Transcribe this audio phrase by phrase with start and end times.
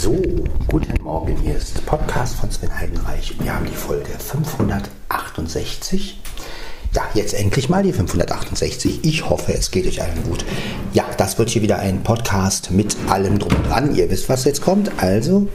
[0.00, 0.16] So,
[0.68, 3.34] guten Morgen, hier ist Podcast von Sven Heidenreich.
[3.40, 6.20] Wir haben die Folge 568.
[6.94, 9.00] Ja, jetzt endlich mal die 568.
[9.02, 10.44] Ich hoffe, es geht euch allen gut.
[10.92, 13.96] Ja, das wird hier wieder ein Podcast mit allem drum und dran.
[13.96, 14.92] Ihr wisst, was jetzt kommt.
[14.98, 15.48] Also,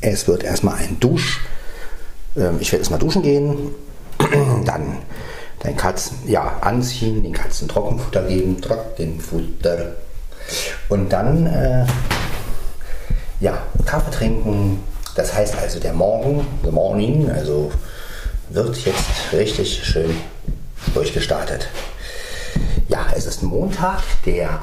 [0.00, 1.38] es wird erstmal ein Dusch.
[2.36, 3.76] Ähm, ich werde erstmal duschen gehen.
[4.64, 4.98] Dann
[5.60, 9.94] dein Katzen, ja, anziehen, den Katzen Trockenfutter geben, Trockenfutter.
[10.88, 11.86] Und dann, äh,
[13.44, 14.82] ja, Kaffee trinken.
[15.14, 17.70] Das heißt also, der Morgen, the morning, also
[18.48, 20.16] wird jetzt richtig schön
[20.94, 21.68] durchgestartet.
[22.88, 24.60] Ja, es ist Montag, der,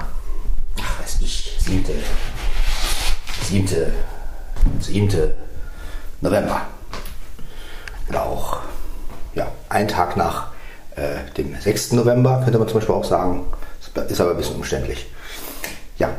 [0.80, 1.94] ach, weiß ich, siebte,
[3.44, 3.94] siebte,
[4.80, 5.36] siebte
[6.22, 6.61] November.
[8.09, 8.58] Oder auch,
[9.36, 10.48] ja, ein Tag nach
[10.95, 11.94] äh, dem 6.
[11.94, 13.45] November, könnte man zum Beispiel auch sagen.
[14.09, 15.05] Ist aber ein bisschen umständlich.
[15.98, 16.09] Ja.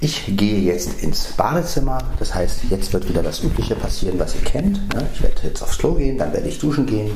[0.00, 1.98] Ich gehe jetzt ins Badezimmer.
[2.18, 4.94] Das heißt, jetzt wird wieder das Übliche passieren, was ihr kennt.
[4.94, 5.08] Ne?
[5.14, 7.12] Ich werde jetzt aufs Klo gehen, dann werde ich duschen gehen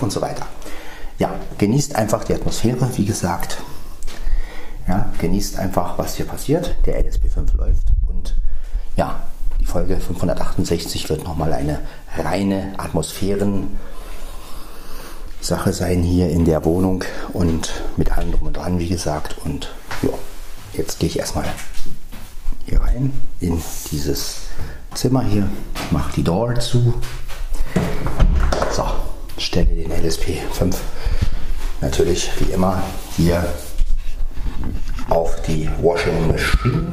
[0.00, 0.46] und so weiter.
[1.18, 3.58] Ja, genießt einfach die Atmosphäre, wie gesagt.
[4.88, 6.74] Ja, genießt einfach, was hier passiert.
[6.86, 8.36] Der LSP5 läuft und
[8.96, 9.22] ja,
[9.60, 11.80] die Folge 568 wird nochmal eine
[12.16, 13.76] reine Atmosphären-
[15.42, 19.36] Sache sein hier in der Wohnung und mit allem drum und dran, wie gesagt.
[19.42, 20.10] Und ja,
[20.74, 21.46] jetzt gehe ich erstmal
[22.70, 24.42] hier rein in dieses
[24.94, 25.48] Zimmer hier,
[25.90, 26.94] mache die Door zu.
[28.70, 28.84] So,
[29.38, 30.76] stelle den LSP 5
[31.80, 32.82] natürlich wie immer
[33.16, 33.44] hier
[35.08, 36.92] auf die Washing Machine.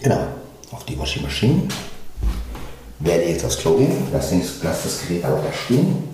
[0.00, 0.26] Genau,
[0.70, 1.68] auf die Washing Machine
[3.00, 6.08] werde jetzt aufs Klo gehen, lasse lass das Gerät aber da stehen,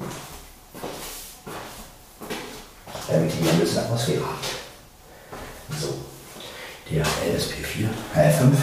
[3.08, 4.59] damit ihr ein bisschen Atmosphäre habt.
[5.79, 5.95] So,
[6.91, 8.59] der LSP4, äh 5.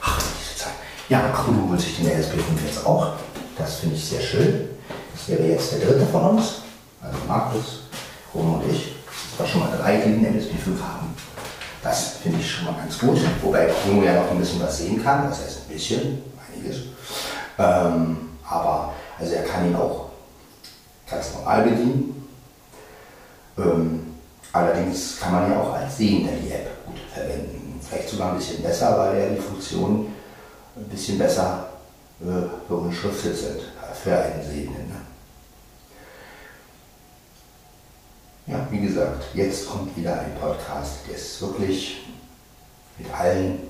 [0.00, 0.72] Ach, diese Zeit.
[1.08, 3.14] Ja, Kruno holt sich den LSP5 jetzt auch.
[3.56, 4.70] Das finde ich sehr schön.
[5.14, 6.62] Das wäre jetzt der dritte von uns,
[7.02, 7.82] also Markus,
[8.30, 8.94] Kruno und ich.
[9.30, 11.14] Das war schon mal drei, die den LSP5 haben.
[11.82, 13.18] Das finde ich schon mal ganz gut.
[13.42, 16.76] Wobei Kruno ja noch ein bisschen was sehen kann, das heißt ein bisschen, einiges.
[17.58, 20.08] Ähm, aber also er kann ihn auch
[21.10, 22.28] ganz normal bedienen.
[23.58, 24.17] Ähm,
[24.52, 27.80] allerdings kann man ja auch als Sehender die App gut verwenden.
[27.88, 30.14] Vielleicht sogar ein bisschen besser, weil ja die Funktionen
[30.76, 31.68] ein bisschen besser
[32.20, 33.60] äh, sind
[34.02, 34.88] für einen Sehenden.
[34.88, 35.00] Ne?
[38.46, 42.06] Ja, wie gesagt, jetzt kommt wieder ein Podcast, der ist wirklich
[42.96, 43.60] mit allen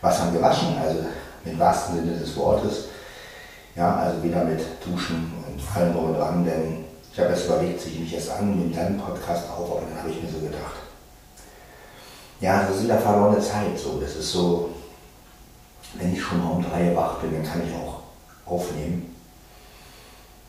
[0.00, 1.04] Wassern gewaschen, also
[1.44, 2.86] im wahrsten Sinne des Wortes.
[3.76, 7.94] Ja, also wieder mit Duschen und allem drum dran, denn ich habe erst überlegt, ziehe
[7.94, 10.38] ich mich erst an, nehme dann einen Podcast auf, aber dann habe ich mir so
[10.38, 10.76] gedacht,
[12.40, 13.78] ja, das ist wieder verlorene Zeit.
[13.78, 14.00] So.
[14.00, 14.70] Das ist so,
[15.94, 18.02] wenn ich schon mal um drei wach bin, dann kann ich auch
[18.46, 19.14] aufnehmen.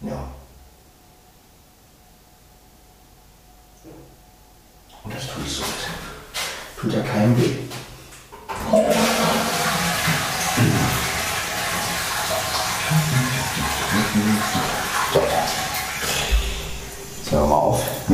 [0.01, 0.27] Ja.
[5.03, 5.63] Und das tue ich so.
[6.79, 7.57] Tut ja keinem weh.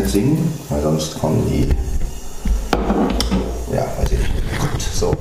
[0.09, 1.69] Singen, weil sonst kommen die.
[3.71, 4.59] Ja, weiß ich nicht.
[4.59, 5.15] Gut, so.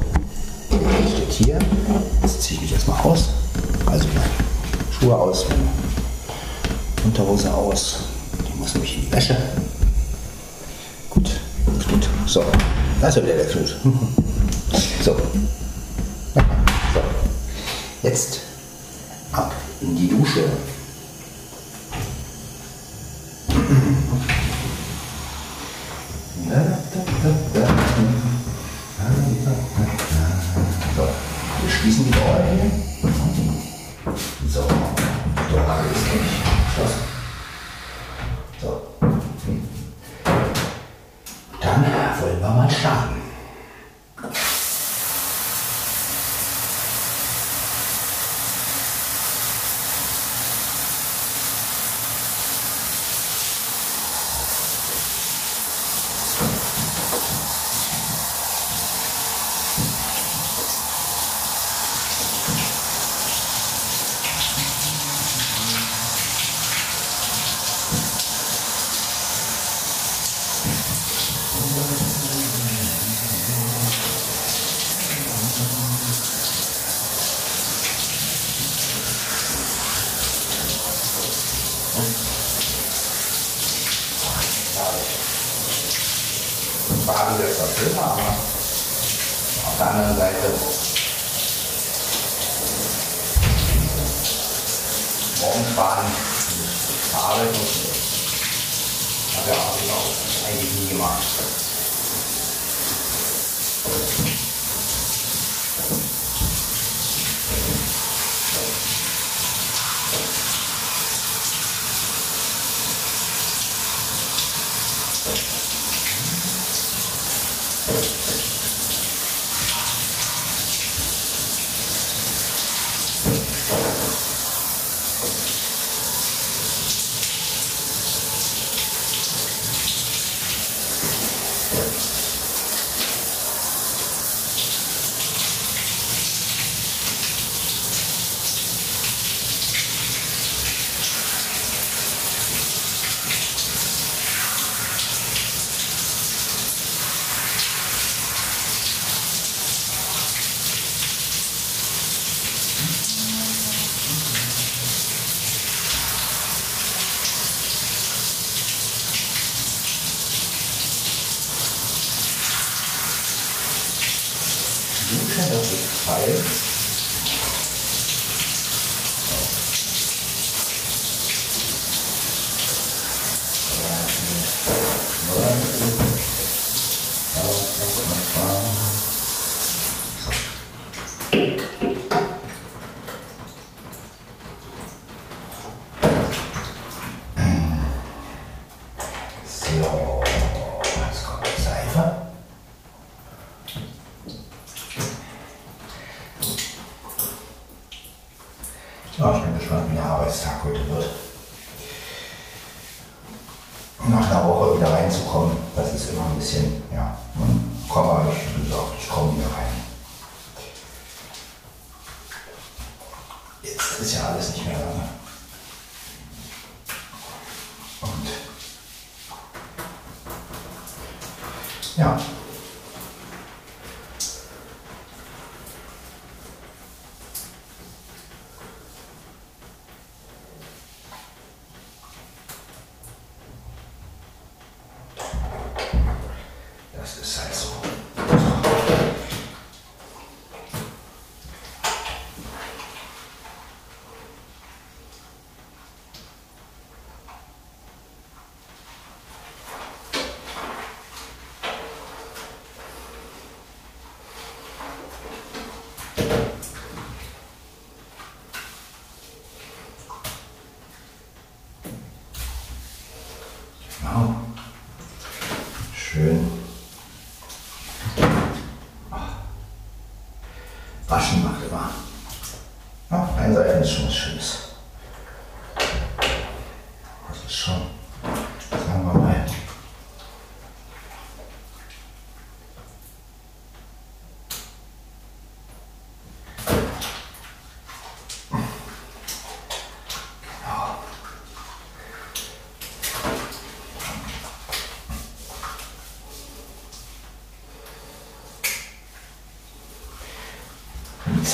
[0.71, 1.59] Der steht hier.
[2.22, 3.28] Jetzt ziehe ich mich erstmal aus.
[3.84, 4.25] Also meine
[4.91, 5.69] Schuhe aus, meine
[7.04, 7.99] Unterhose aus.
[8.49, 9.37] Die muss nämlich in die Wäsche.
[11.10, 12.09] Gut, gut.
[12.26, 12.43] So,
[13.00, 13.76] da ist der Knut.
[15.05, 15.16] So.
[18.03, 18.41] Jetzt
[19.32, 20.44] ab in die Dusche.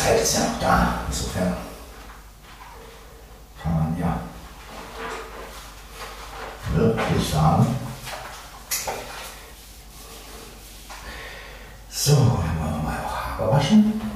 [0.05, 0.99] Zeit ist ja noch da.
[1.09, 1.57] Insofern
[3.63, 4.21] kann man ja
[6.75, 7.75] wirklich sagen.
[11.89, 14.14] So, dann wollen wir mal auch Haare waschen.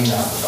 [0.00, 0.39] Latina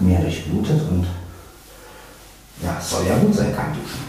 [0.00, 1.06] mehr durchblutet und
[2.62, 4.08] ja, es soll ja gut sein, kalt duschen.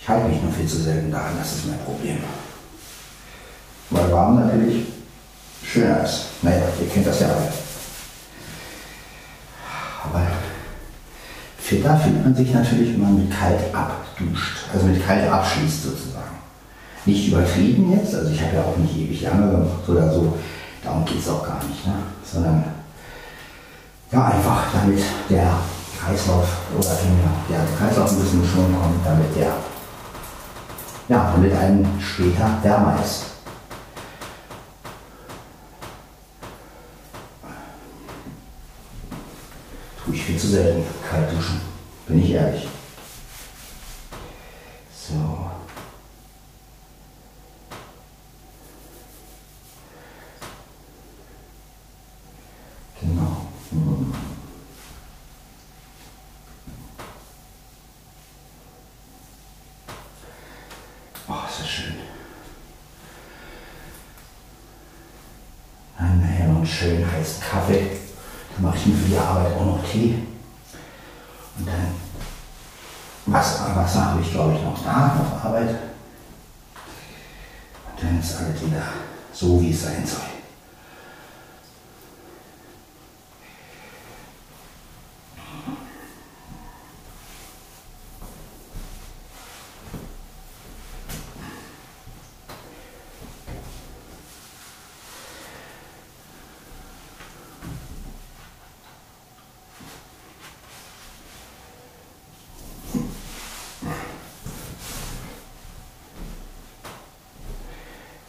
[0.00, 2.18] Ich halte mich nur viel zu selten daran, das ist mein Problem.
[3.90, 4.86] Weil warm natürlich
[5.62, 6.26] schöner ist.
[6.42, 7.52] Naja, ihr kennt das ja alle.
[10.04, 10.22] Aber
[11.58, 16.36] fitter fühlt man sich natürlich, wenn man mit kalt abduscht, also mit kalt abschließt sozusagen.
[17.04, 20.36] Nicht übertrieben jetzt, also ich habe ja auch nicht ewig lange gemacht oder so,
[20.82, 21.94] darum geht es auch gar nicht, ne?
[22.24, 22.64] sondern
[24.12, 25.58] ja einfach damit der
[26.00, 26.46] Kreislauf
[26.78, 26.96] oder
[27.48, 29.52] der Kreislauf ein bisschen schon kommt, damit der
[31.08, 33.24] ja, damit einem später wärmer ist.
[40.04, 41.60] Tue ich viel zu selten kalt duschen,
[42.08, 42.68] bin ich ehrlich.
[44.92, 45.50] So.
[53.00, 53.46] Genau.
[53.70, 54.12] Hm.
[61.28, 61.94] Oh, ist das schön.
[65.98, 67.90] Einen schönen heißen Kaffee.
[68.54, 70.14] Dann mache ich mir für die Arbeit auch noch Tee.
[71.58, 71.94] Und dann
[73.26, 75.68] Wasser, Wasser habe ich glaube ich noch da auf Arbeit.
[75.68, 75.76] Und
[78.02, 78.82] dann ist alles wieder
[79.32, 80.20] so, wie es sein soll.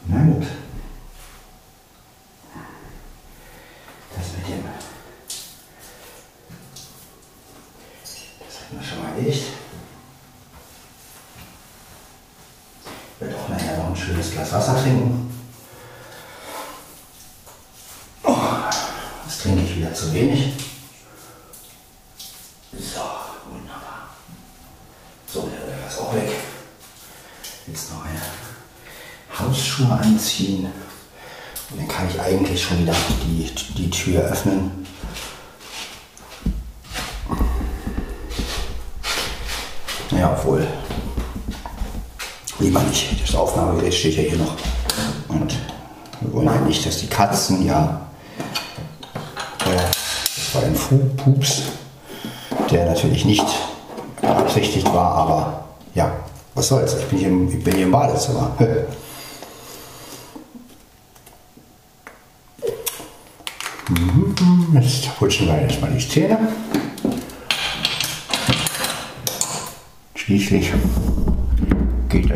[0.10, 0.48] Na gut.
[4.16, 4.64] Das mit dem.
[8.40, 9.48] Das hat man schon mal erledigt.
[13.16, 15.30] Ich werde auch nachher noch ein schönes Glas Wasser trinken.
[18.24, 18.36] Oh,
[19.26, 20.54] das trinke ich wieder zu wenig.
[22.72, 23.02] So,
[23.52, 24.10] wunderbar.
[25.28, 26.30] So, der Rest ist auch weg.
[27.68, 28.22] Jetzt noch eine
[29.38, 30.72] Hausschuhe anziehen.
[31.70, 34.88] Und dann kann ich eigentlich schon wieder die, die Tür öffnen.
[40.12, 40.66] Naja, obwohl.
[42.60, 43.22] Lieber nicht.
[43.22, 44.56] Das Aufnahmegerät steht ja hier noch.
[45.30, 45.56] Und
[46.22, 48.02] wir wollen ja nicht, dass die Katzen ja.
[49.66, 51.64] Äh, das war ein Pups,
[52.72, 53.46] der natürlich nicht
[54.22, 56.12] beabsichtigt war, aber ja,
[56.56, 56.96] was soll's.
[56.96, 58.52] Ich bin hier im, ich bin hier im Badezimmer.
[63.90, 64.36] Mhm,
[64.74, 66.38] Jetzt putzen wir erstmal die Zähne.
[70.14, 70.74] Schließlich
[72.10, 72.32] geht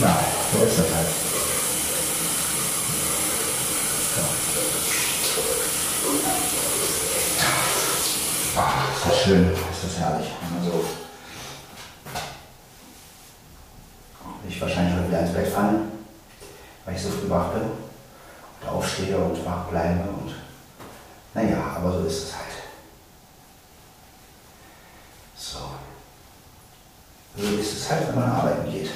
[0.00, 0.16] Genau,
[0.50, 1.08] so ist das halt.
[4.14, 4.22] So.
[8.58, 10.28] Ah, ist das schön, ist das herrlich.
[10.58, 10.84] Also,
[14.48, 15.92] ich wahrscheinlich heute wieder ins Bett fallen,
[16.86, 17.64] weil ich so früh wach bin
[18.62, 20.34] und aufstehe und wach bleibe und
[21.34, 22.46] naja, aber so ist es halt.
[25.36, 25.58] So.
[27.36, 28.88] So ist es halt, wenn man arbeiten geht.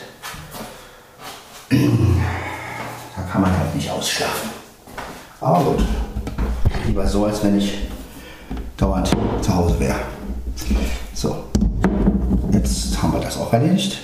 [3.16, 3.52] Da kann man
[4.14, 4.50] ausschlafen.
[5.40, 5.84] Aber gut.
[6.86, 7.88] Lieber so, als wenn ich
[8.76, 9.96] dauernd zu Hause wäre.
[11.14, 11.44] So.
[12.52, 13.98] Jetzt haben wir das auch erledigt.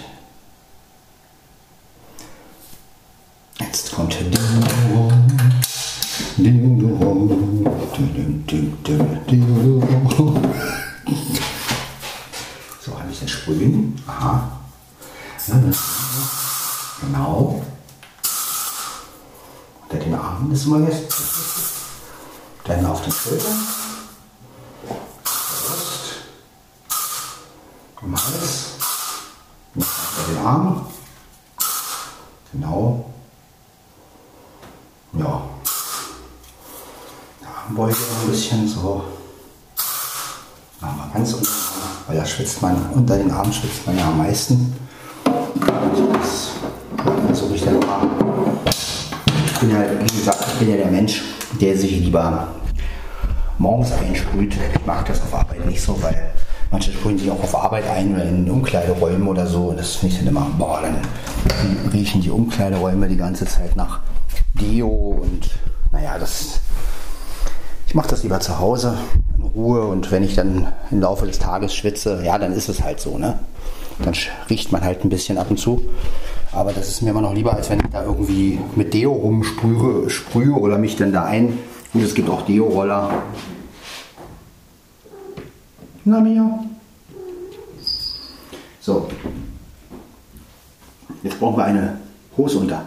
[43.81, 44.75] Schwitzt man ja am meisten.
[45.25, 45.95] Und
[49.47, 51.23] ich bin ja, wie gesagt, ich bin ja der Mensch,
[51.61, 52.49] der sich lieber
[53.59, 54.55] morgens einsprüht.
[54.75, 56.33] Ich mag das auf Arbeit nicht so, weil
[56.71, 59.73] manche sprühen sich auch auf Arbeit ein oder in Umkleideräumen oder so.
[59.73, 60.97] Das finde ich dann immer, boah, dann
[61.93, 64.01] riechen die Umkleideräume die ganze Zeit nach
[64.61, 64.89] Deo
[65.23, 65.51] und
[65.93, 66.61] naja, das.
[67.87, 68.97] Ich mache das lieber zu Hause
[69.37, 72.85] in Ruhe und wenn ich dann im Laufe des Tages schwitze, ja, dann ist es
[72.85, 73.41] halt so, ne?
[74.05, 74.15] Dann
[74.49, 75.83] riecht man halt ein bisschen ab und zu.
[76.53, 80.11] Aber das ist mir immer noch lieber, als wenn ich da irgendwie mit Deo rumsprühe
[80.11, 81.59] sprühe oder mich dann da ein.
[81.93, 83.23] Gut, es gibt auch Deo-Roller.
[86.05, 86.65] Na, Mia.
[88.81, 89.09] So.
[91.23, 92.01] Jetzt brauchen wir eine
[92.37, 92.85] Hose unter.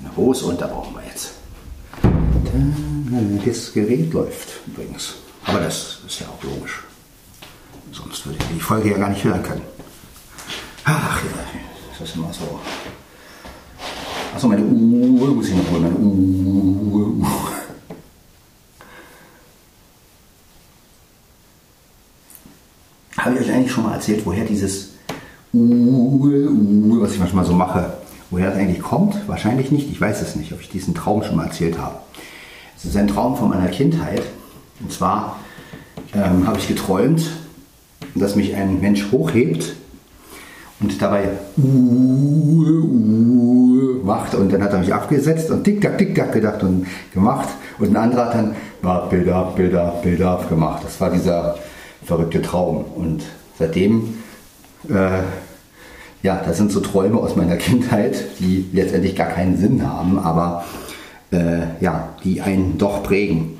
[0.00, 1.34] Eine Hose unter brauchen wir jetzt.
[3.44, 5.14] Das Gerät läuft übrigens.
[5.44, 6.82] Aber das ist ja auch logisch.
[7.92, 9.62] Sonst würde ich die Folge ja gar nicht hören können.
[10.88, 11.30] Ach ja,
[11.98, 12.60] das ist immer so.
[14.32, 15.82] Achso, meine Uhr muss ich noch holen.
[15.82, 17.26] Meine Uhr.
[23.18, 24.90] Habe ich euch eigentlich schon mal erzählt, woher dieses
[25.52, 27.94] Uhr, was ich manchmal so mache,
[28.30, 29.26] woher das eigentlich kommt?
[29.26, 29.90] Wahrscheinlich nicht.
[29.90, 31.96] Ich weiß es nicht, ob ich diesen Traum schon mal erzählt habe.
[32.76, 34.22] Es ist ein Traum von meiner Kindheit.
[34.78, 35.40] Und zwar
[36.14, 37.28] ähm, habe ich geträumt,
[38.14, 39.74] dass mich ein Mensch hochhebt
[40.80, 41.28] und dabei
[44.02, 47.96] macht und dann hat er mich abgesetzt und tick-tack, tick-tack gedacht und gemacht und ein
[47.96, 48.54] anderer hat dann
[49.10, 50.84] Bild ab, Bild ab gemacht.
[50.84, 51.56] Das war dieser
[52.04, 53.24] verrückte Traum und
[53.58, 54.18] seitdem,
[54.88, 55.22] äh,
[56.22, 60.64] ja, das sind so Träume aus meiner Kindheit, die letztendlich gar keinen Sinn haben, aber
[61.32, 63.58] äh, ja, die einen doch prägen.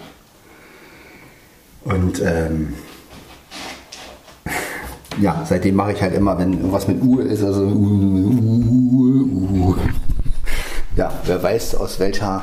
[1.85, 2.75] Und ähm,
[5.21, 7.65] ja, seitdem mache ich halt immer, wenn irgendwas mit Uhr ist, also
[10.97, 12.43] ja, wer weiß aus welcher,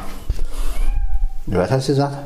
[1.47, 2.17] was hast du gesagt?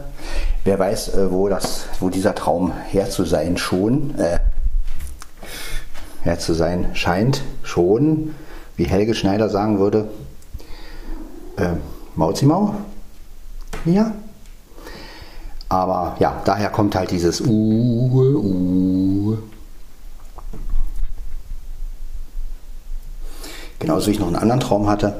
[0.63, 4.39] Wer weiß, äh, wo das, wo dieser Traum her zu sein schon, äh,
[6.23, 8.35] her zu sein scheint, schon,
[8.75, 10.09] wie Helge Schneider sagen würde,
[11.55, 11.69] äh,
[12.15, 12.75] Mauzimau?
[13.85, 14.11] Ja.
[15.69, 19.37] Aber ja, daher kommt halt dieses Uh, Uh.
[23.79, 25.13] Genauso wie ich noch einen anderen Traum hatte.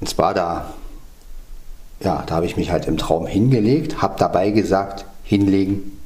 [0.00, 0.66] Und zwar da,
[2.02, 5.98] ja, da habe ich mich halt im Traum hingelegt, habe dabei gesagt, hinlegen.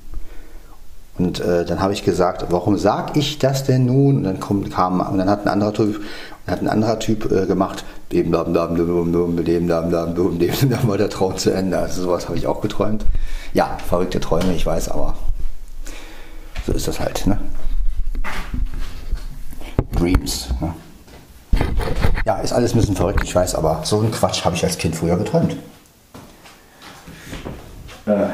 [1.17, 4.17] Und äh, dann habe ich gesagt, warum sage ich das denn nun?
[4.17, 6.01] Und dann kommt, kam, und dann hat ein anderer Typ,
[6.47, 10.39] hat ein anderer Typ äh, gemacht, dem, blam, blam, blam, blam, dem, blam, blam, blam,
[10.39, 11.79] dem, dann war der Traum zu Ende.
[11.79, 13.05] Also sowas habe ich auch geträumt.
[13.53, 15.15] Ja, verrückte Träume, ich weiß, aber
[16.67, 17.39] so ist das halt, ne?
[19.93, 20.75] Dreams, ne?
[22.25, 24.79] Ja, ist alles ein bisschen verrückt, ich weiß, aber so einen Quatsch habe ich als
[24.79, 25.57] Kind früher geträumt.
[28.07, 28.27] Äh,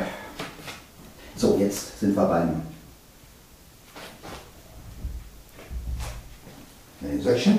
[1.37, 2.63] so, jetzt sind wir beim.
[7.01, 7.51] Nee, solche.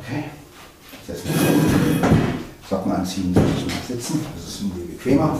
[0.00, 0.24] Okay.
[1.08, 1.22] Jetzt
[2.68, 3.36] Socken anziehen,
[3.86, 4.24] sitzen.
[4.34, 5.38] Das ist irgendwie bequemer.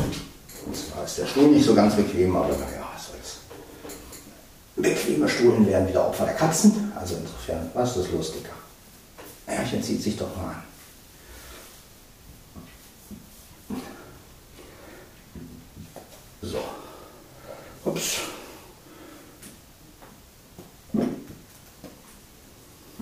[0.67, 2.82] Und Zwar ist der Stuhl nicht so ganz bequem, aber naja.
[4.77, 6.93] Bequeme Stuhlen werden wieder Opfer der Katzen.
[6.97, 8.55] Also insofern, was ist los, Dicker?
[9.47, 10.63] Herrchen zieht sich doch mal an.
[16.41, 16.59] So.
[17.85, 18.21] Ups.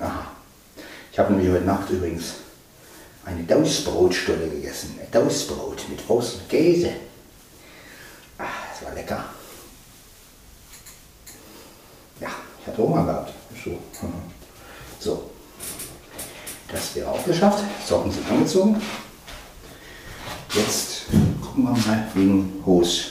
[0.00, 0.30] Aha.
[1.12, 2.35] Ich habe nämlich heute Nacht übrigens
[3.24, 4.98] eine Dausbrotstulle gegessen.
[5.00, 6.92] Ein Dausbrot mit Wurst und Käse.
[8.38, 9.24] Ah, das war lecker.
[12.20, 12.28] Ja,
[12.61, 13.33] ich hatte Hunger gehabt.
[13.64, 13.78] So.
[14.98, 15.30] so.
[16.68, 17.64] Das wäre auch geschafft.
[17.87, 18.80] Socken sind angezogen.
[20.52, 21.06] Jetzt
[21.42, 23.11] gucken wir mal wegen Hose.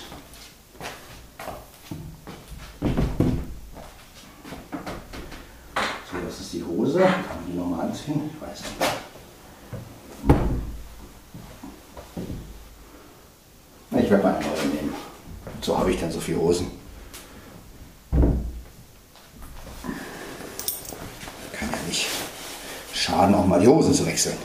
[6.11, 6.99] So, das ist die Hose.
[6.99, 8.29] Kann man die nochmal anziehen?
[8.33, 8.99] Ich weiß nicht.
[14.03, 14.95] Ich werde mal eine neue nehmen.
[15.61, 16.71] So habe ich dann so viele Hosen.
[21.53, 22.07] Kann ja nicht
[23.49, 24.38] schaden, auch mal die Hosen zu wechseln.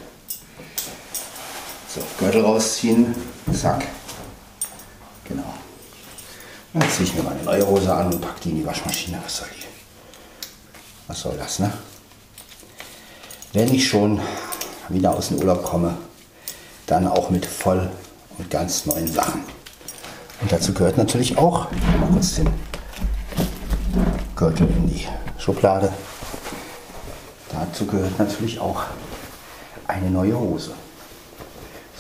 [1.95, 3.15] So, Gürtel rausziehen,
[3.53, 3.87] zack.
[5.29, 5.55] Genau.
[6.73, 9.21] Dann ziehe ich mir meine neue Hose an und packe die in die Waschmaschine.
[9.23, 9.65] Was soll die?
[11.07, 11.73] Was soll das, ne?
[13.53, 14.21] Wenn ich schon
[14.89, 15.97] wieder aus dem Urlaub komme,
[16.87, 17.91] dann auch mit voll
[18.37, 19.43] und ganz neuen Sachen.
[20.41, 22.49] Und dazu gehört natürlich auch, mal kurz den
[24.35, 25.07] Gürtel in die
[25.39, 25.93] Schublade.
[27.55, 28.83] Dazu gehört natürlich auch
[29.87, 30.73] eine neue Hose.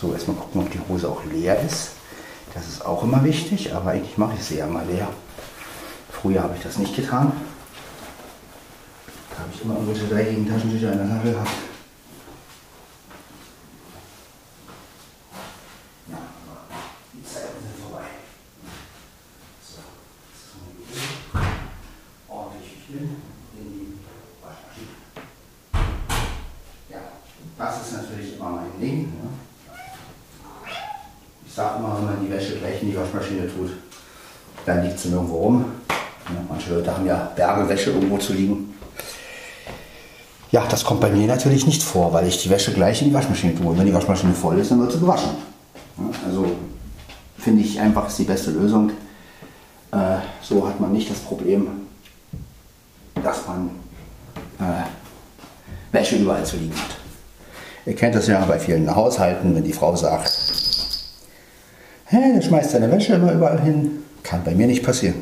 [0.00, 1.90] So, erstmal gucken, ob die Hose auch leer ist.
[2.54, 5.08] Das ist auch immer wichtig, aber eigentlich mache ich sie ja mal leer.
[6.10, 7.32] Früher habe ich das nicht getan.
[9.30, 11.50] Da habe ich immer irgendwelche dreckigen Taschentücher in der Tasche gehabt.
[16.08, 16.60] Ja, aber
[17.12, 18.04] die Zeiten sind vorbei.
[19.62, 19.80] So,
[20.40, 20.58] so
[22.28, 23.16] ordentlich wickeln
[23.56, 23.98] in die
[24.40, 24.94] Waschmaschine.
[26.90, 27.00] Ja,
[27.58, 28.98] das ist natürlich immer mein Ding.
[29.00, 29.30] Ne?
[31.46, 33.70] Ich sage immer, wenn man die Wäsche gleich in die Waschmaschine tut,
[34.66, 35.64] dann liegt sie irgendwo rum.
[35.88, 38.74] Ja, manche Leute haben ja Berge Wäsche irgendwo zu liegen.
[40.64, 43.14] Ja, das kommt bei mir natürlich nicht vor, weil ich die Wäsche gleich in die
[43.14, 43.66] Waschmaschine tue.
[43.66, 45.30] Und wenn die Waschmaschine voll ist, dann wird sie gewaschen.
[46.26, 46.46] Also
[47.38, 48.90] finde ich einfach ist die beste Lösung.
[49.92, 51.68] Äh, so hat man nicht das Problem,
[53.22, 53.70] dass man
[54.58, 56.96] äh, Wäsche überall zu liegen hat.
[57.84, 60.32] Ihr kennt das ja bei vielen Haushalten, wenn die Frau sagt,
[62.06, 64.02] hä, der schmeißt seine Wäsche immer überall hin.
[64.22, 65.20] Kann bei mir nicht passieren.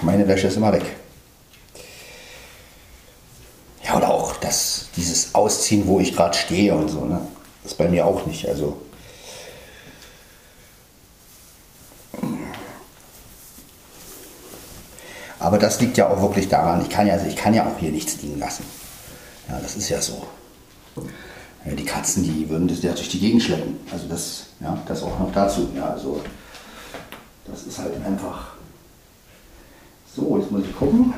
[0.00, 0.82] Meine Wäsche ist immer weg.
[3.84, 4.88] Ja, oder auch das,
[5.44, 7.04] dieses Ausziehen, wo ich gerade stehe und so.
[7.04, 7.20] Ne?
[7.62, 8.48] Das ist bei mir auch nicht.
[8.48, 8.78] Also
[15.40, 17.92] Aber das liegt ja auch wirklich daran, ich kann ja, ich kann ja auch hier
[17.92, 18.64] nichts liegen lassen.
[19.46, 20.26] Ja, das ist ja so.
[21.66, 23.78] Ja, die Katzen, die würden das ja durch die Gegend schleppen.
[23.92, 25.68] Also das, ja, das auch noch dazu.
[25.76, 26.22] Ja, also
[27.46, 28.54] das ist halt einfach.
[30.16, 31.12] So, jetzt muss ich gucken.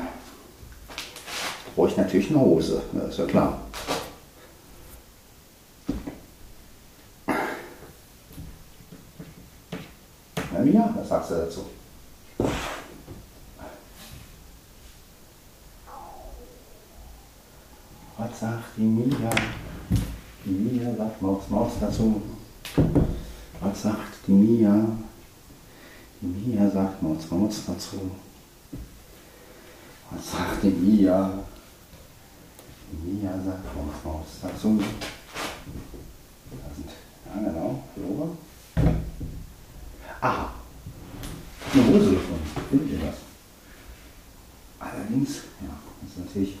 [1.73, 3.61] Brauche ich natürlich eine Hose, ja, ist ja klar.
[10.67, 11.65] Mia, was sagst du dazu?
[18.17, 19.29] Was sagt die Mia?
[20.43, 22.21] Die Mia sagt Maus, Maus dazu.
[23.61, 24.85] Was sagt die Mia?
[26.21, 28.11] Die Mia sagt Maus, Maus dazu.
[30.11, 31.31] Was sagt die Mia?
[32.91, 34.79] Die Mia sagt Maus, Maus dazu.
[36.51, 36.89] Da sind,
[37.25, 38.37] ja genau, Lobe.
[40.19, 40.56] Aha,
[41.79, 42.47] eine Hose gefunden.
[42.69, 43.15] Findet ihr das?
[44.79, 45.73] Allerdings, ja,
[46.07, 46.57] ist natürlich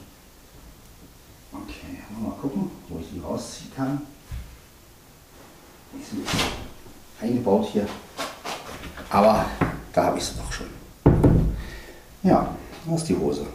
[1.51, 4.01] Okay, mal gucken, wo ich die rausziehen kann.
[5.99, 6.39] Ist bisschen
[7.21, 7.87] eingebaut hier.
[9.09, 9.45] Aber
[9.93, 10.67] da habe ich sie doch schon.
[12.23, 13.47] Ja, das ist die Hose.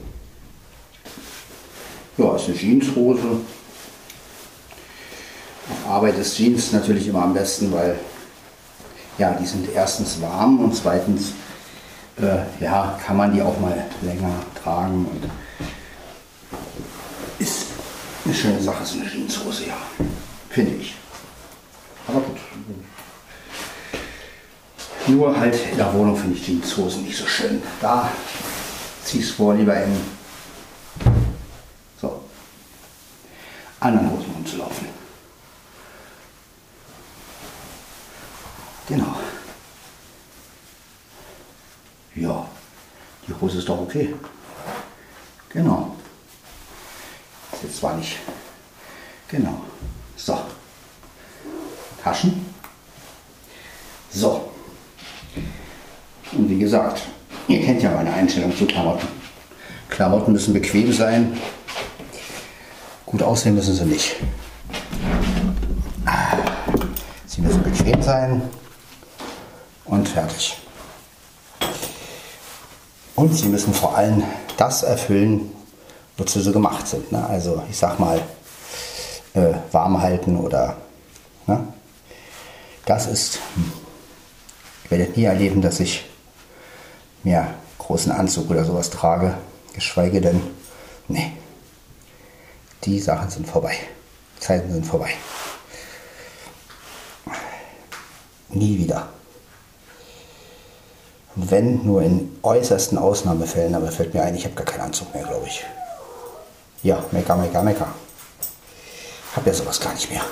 [2.17, 3.41] Ja, ist eine Jeanshose.
[5.71, 7.99] Auf Arbeit ist Jeans natürlich immer am besten, weil
[9.19, 11.33] ja, die sind erstens warm und zweitens
[12.21, 14.31] äh, ja, kann man die auch mal länger
[14.63, 15.31] tragen und
[17.39, 17.67] ist
[18.25, 19.77] eine schöne Sache, so eine Jeanshose, ja.
[20.51, 20.95] Finde ich.
[22.07, 22.39] Aber gut.
[25.07, 27.63] Nur halt in der Wohnung finde ich Jeanshosen nicht so schön.
[27.81, 28.09] Da
[29.05, 29.97] ziehst du vor lieber in.
[32.01, 32.23] So.
[33.81, 34.87] anderen Hosen rumzulaufen.
[38.89, 39.17] Genau.
[42.15, 42.47] Ja,
[43.27, 44.15] die Hose ist doch okay.
[45.51, 45.95] Genau.
[47.53, 48.19] Ist jetzt zwar nicht.
[49.29, 49.61] Genau.
[50.17, 50.39] So.
[52.03, 52.47] Taschen.
[54.11, 54.51] So.
[56.33, 57.03] Und wie gesagt,
[57.49, 59.07] ihr kennt ja meine Einstellung zu Klamotten.
[59.91, 61.39] Klamotten müssen bequem sein.
[63.05, 64.17] Gut aussehen müssen sie nicht.
[67.27, 68.43] Sie müssen bequem sein
[69.85, 70.62] und fertig.
[73.15, 74.23] Und sie müssen vor allem
[74.57, 75.53] das erfüllen,
[76.17, 77.13] wozu sie gemacht sind.
[77.13, 77.25] Ne?
[77.27, 78.21] Also ich sag mal,
[79.35, 80.77] äh, warm halten oder
[81.47, 81.67] ne?
[82.85, 83.39] das ist,
[84.85, 86.05] ich werde nie erleben, dass ich
[87.23, 89.37] mehr großen Anzug oder sowas trage,
[89.75, 90.41] geschweige denn,
[91.09, 91.33] nee,
[92.85, 93.77] die Sachen sind vorbei.
[94.39, 95.11] Zeiten sind vorbei.
[98.49, 99.12] Nie wieder.
[101.35, 105.25] Wenn nur in äußersten Ausnahmefällen, aber fällt mir ein, ich habe gar keinen Anzug mehr,
[105.25, 105.65] glaube ich.
[106.83, 107.89] Ja, mecker, mecker, mecker.
[109.35, 110.23] Hab ja sowas gar nicht mehr.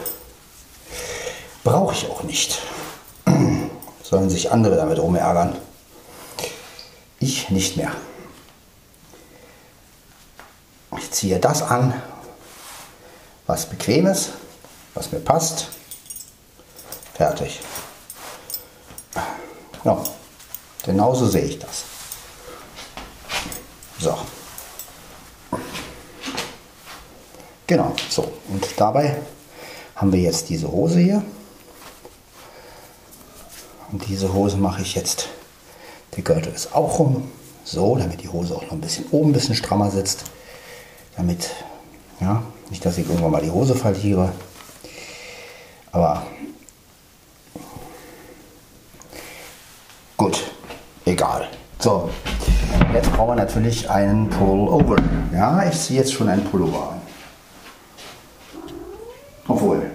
[1.65, 2.61] Brauche ich auch nicht.
[4.03, 5.57] Sollen sich andere damit rumärgern.
[7.19, 7.93] Ich nicht mehr.
[10.99, 11.95] Ich ziehe das an,
[13.47, 14.31] was bequem ist,
[14.95, 15.69] was mir passt.
[17.15, 17.61] Fertig.
[19.85, 20.03] Ja.
[20.85, 21.85] Genauso sehe ich das.
[23.99, 24.16] So.
[27.66, 28.33] Genau, so.
[28.49, 29.16] Und dabei
[29.95, 31.23] haben wir jetzt diese Hose hier.
[33.93, 35.29] Und diese Hose mache ich jetzt,
[36.16, 37.31] der Gürtel ist auch rum,
[37.64, 40.25] so, damit die Hose auch noch ein bisschen oben ein bisschen strammer sitzt.
[41.16, 41.51] Damit,
[42.21, 44.33] ja, nicht, dass ich irgendwann mal die Hose verliere.
[45.93, 46.27] Aber
[50.16, 50.43] gut,
[51.31, 51.49] egal.
[51.79, 52.11] So,
[52.93, 54.97] jetzt brauchen wir natürlich einen Pullover.
[55.33, 57.01] Ja, ich ziehe jetzt schon einen Pullover an.
[59.49, 59.90] Obwohl,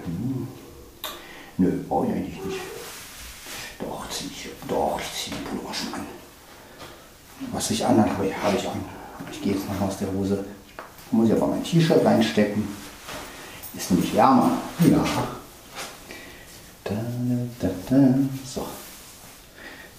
[1.58, 2.60] nö, brauche ich eigentlich nicht.
[3.78, 6.06] Doch, zieh ich, doch, ich ziehe den Pullover schon an.
[7.52, 8.10] Was ich an habe,
[8.42, 8.84] habe ich an.
[9.30, 10.44] Ich gehe jetzt noch aus der Hose.
[11.10, 12.66] Muss ich aber mein T-Shirt reinstecken.
[13.74, 14.52] Ist nämlich wärmer.
[14.90, 15.04] Ja.
[16.84, 16.94] Da,
[17.60, 17.96] da, da,
[18.44, 18.66] so.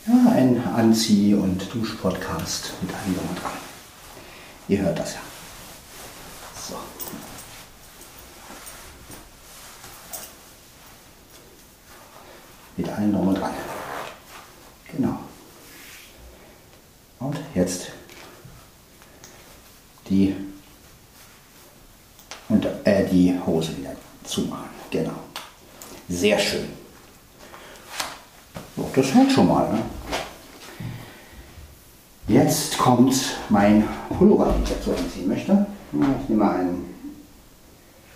[0.08, 3.52] Ja, ein Anzieh- und Duschpodcast mit allem drum und dran.
[4.70, 5.20] Ihr hört das ja.
[6.70, 6.76] So.
[12.78, 13.52] Mit allem drum und dran.
[14.96, 15.20] Genau.
[17.20, 17.88] Und jetzt
[20.10, 20.34] die,
[22.48, 23.92] und, äh, die Hose wieder
[24.24, 24.70] zumachen.
[24.90, 25.20] Genau.
[26.08, 26.77] Sehr schön.
[28.96, 29.72] Das hält schon mal.
[29.72, 29.80] Ne?
[32.28, 33.16] Jetzt kommt
[33.50, 35.66] mein Pullover, den ich dazu anziehen möchte.
[36.24, 36.86] Ich nehme einen,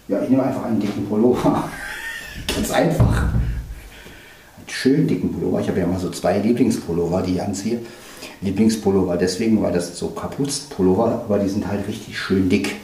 [0.08, 1.70] ja, ich nehme einfach einen dicken Pullover.
[2.56, 3.24] Ganz einfach.
[3.24, 5.62] Einen schönen dicken Pullover.
[5.62, 7.80] Ich habe ja immer so zwei Lieblingspullover, die ich anziehe.
[8.42, 12.76] Lieblingspullover deswegen, weil das so Kapuzenpullover, aber die sind halt richtig schön dick.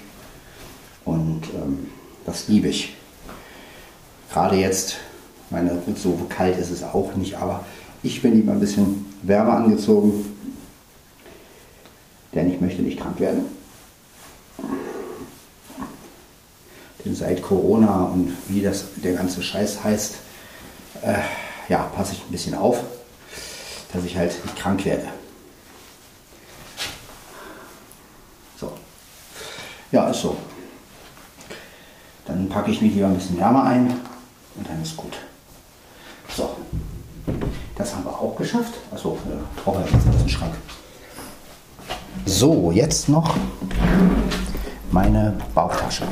[1.03, 1.87] Und ähm,
[2.25, 2.95] das liebe ich.
[4.31, 4.97] Gerade jetzt,
[5.51, 7.65] meine, so kalt ist es auch nicht, aber
[8.03, 10.25] ich bin lieber ein bisschen wärmer angezogen
[12.37, 13.45] denn ich möchte nicht krank werden.
[17.03, 20.15] Denn seit Corona und wie das der ganze Scheiß heißt,
[21.01, 21.19] äh,
[21.69, 22.83] ja, passe ich ein bisschen auf,
[23.93, 25.07] dass ich halt nicht krank werde.
[28.59, 28.71] So.
[29.91, 30.37] Ja, ist so.
[32.25, 33.99] Dann packe ich mich lieber ein bisschen wärmer ein
[34.55, 35.17] und dann ist gut.
[36.37, 36.49] So.
[37.75, 38.75] Das haben wir auch geschafft.
[38.93, 40.53] Achso, äh, brauche ich jetzt dem Schrank.
[42.27, 43.35] So, jetzt noch
[44.91, 46.03] meine Bauchtasche.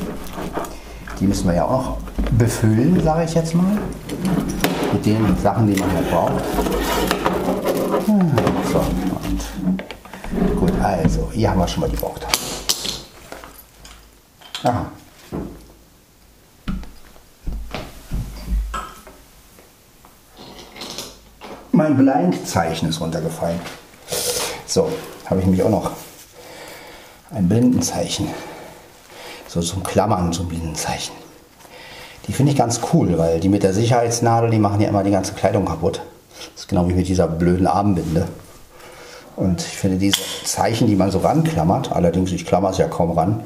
[1.20, 1.98] Die müssen wir ja auch noch
[2.32, 3.78] befüllen, sage ich jetzt mal.
[4.92, 6.44] Mit den Sachen, die man halt braucht.
[8.72, 12.40] So, und gut, also, hier haben wir schon mal die Bauchtasche.
[14.64, 14.86] Aha.
[21.76, 23.60] Mein Blindzeichen ist runtergefallen.
[24.64, 24.88] So,
[25.26, 25.90] habe ich mich auch noch
[27.30, 28.28] ein Blindenzeichen.
[29.46, 31.14] So zum Klammern, ein Blindenzeichen.
[32.26, 35.10] Die finde ich ganz cool, weil die mit der Sicherheitsnadel, die machen ja immer die
[35.10, 36.00] ganze Kleidung kaputt.
[36.54, 38.26] Das ist genau wie mit dieser blöden Armbinde.
[39.36, 43.10] Und ich finde diese Zeichen, die man so ranklammert, allerdings ich klammer es ja kaum
[43.10, 43.42] ran,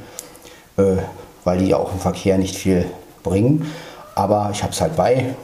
[0.76, 0.99] äh,
[1.43, 2.89] weil die auch im Verkehr nicht viel
[3.24, 3.68] bringen.
[4.14, 5.35] Aber ich habe es halt bei,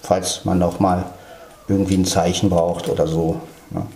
[0.00, 1.06] falls man noch mal
[1.70, 3.40] irgendwie ein Zeichen braucht oder so.
[3.70, 3.86] Ne?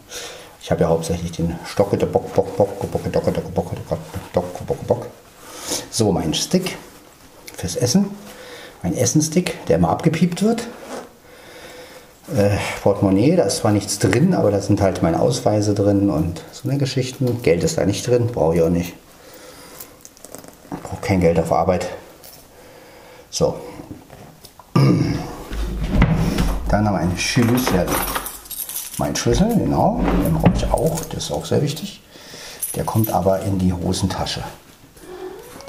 [0.62, 3.76] Ich habe ja hauptsächlich den Stocke, der Bock, Bock, Bock, Bocke, Docke, Docke, Bocke,
[4.32, 5.06] Docke, Bocke, Bock.
[5.90, 6.76] So, mein Stick
[7.56, 8.10] fürs Essen.
[8.82, 10.66] Mein Essenstick, der immer abgepiept wird.
[12.34, 16.42] Äh, Portemonnaie, da ist zwar nichts drin, aber da sind halt meine Ausweise drin und
[16.52, 17.42] so eine Geschichten.
[17.42, 18.94] Geld ist da nicht drin, brauche ich auch nicht.
[20.82, 21.86] Brauche kein Geld auf Arbeit.
[23.30, 23.56] So,
[26.74, 27.86] dann haben wir einen Schlüssel.
[28.98, 32.02] Mein Schlüssel, genau, den brauche ich auch, das ist auch sehr wichtig.
[32.74, 34.42] Der kommt aber in die Hosentasche.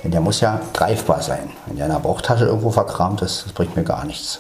[0.04, 1.52] Denn der muss ja greifbar sein.
[1.68, 4.40] Wenn der in der Bauchtasche irgendwo verkramt ist, das bringt mir gar nichts.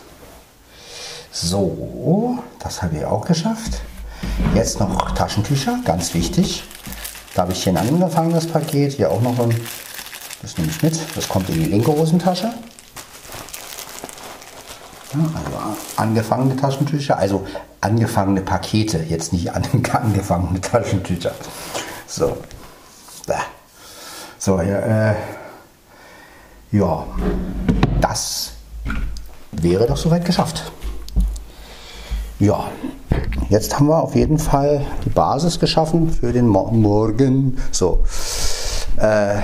[1.32, 3.82] So, das habe ich auch geschafft.
[4.55, 6.63] Jetzt noch Taschentücher, ganz wichtig.
[7.36, 9.55] Da habe ich hier ein angefangenes Paket, hier auch noch ein,
[10.41, 12.51] das nehme ich mit, das kommt in die linke Hosentasche.
[15.14, 17.45] Ja, also angefangene Taschentücher, also
[17.82, 19.51] angefangene Pakete, jetzt nicht
[19.93, 21.34] angefangene Taschentücher.
[22.08, 22.38] So,
[24.39, 25.16] so äh,
[26.72, 27.06] ja,
[28.01, 28.51] das
[29.51, 30.72] wäre doch soweit geschafft.
[32.39, 32.66] Ja,
[33.49, 37.58] jetzt haben wir auf jeden Fall die Basis geschaffen für den Mo Morgen.
[37.72, 38.03] So,
[38.97, 39.38] äh,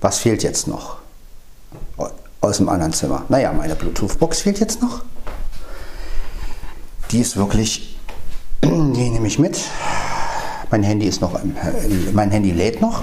[0.00, 0.98] was fehlt jetzt noch
[2.44, 3.24] aus dem anderen Zimmer?
[3.28, 5.02] Naja, meine Bluetooth-Box fehlt jetzt noch.
[7.10, 7.98] Die ist wirklich,
[8.64, 8.68] die
[9.10, 9.58] nehme ich mit.
[10.70, 11.38] Mein Handy ist noch,
[12.12, 13.02] mein Handy lädt noch.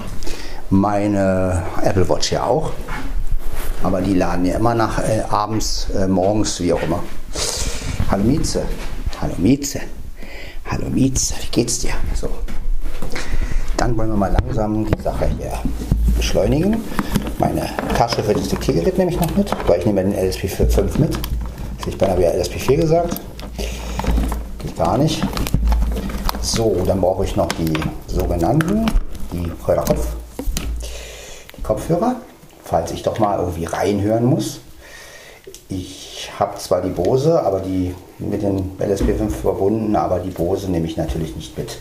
[0.70, 2.72] Meine Apple Watch ja auch.
[3.82, 7.02] Aber die laden ja immer nach äh, abends, äh, morgens, wie auch immer.
[8.10, 8.62] Hallo Mieze.
[9.20, 9.80] Hallo Mieze.
[10.70, 11.92] Hallo Mieze, wie geht's dir?
[12.14, 12.28] So.
[13.76, 15.52] Dann wollen wir mal langsam die Sache hier
[16.16, 16.76] beschleunigen.
[17.54, 21.18] Meine Tasche für das Diktiergerät nehme ich noch mit, weil ich nehme den LSP5 mit.
[21.86, 23.20] Ich beinahe wieder LSP4 gesagt.
[24.58, 25.22] Geht gar nicht.
[26.40, 27.74] So, dann brauche ich noch die
[28.06, 28.86] sogenannten,
[29.32, 30.06] die Kopf,
[31.58, 32.16] die Kopfhörer,
[32.64, 34.60] falls ich doch mal irgendwie reinhören muss.
[35.68, 40.86] Ich habe zwar die Bose, aber die mit den LSP5 verbunden, aber die Bose nehme
[40.86, 41.78] ich natürlich nicht mit.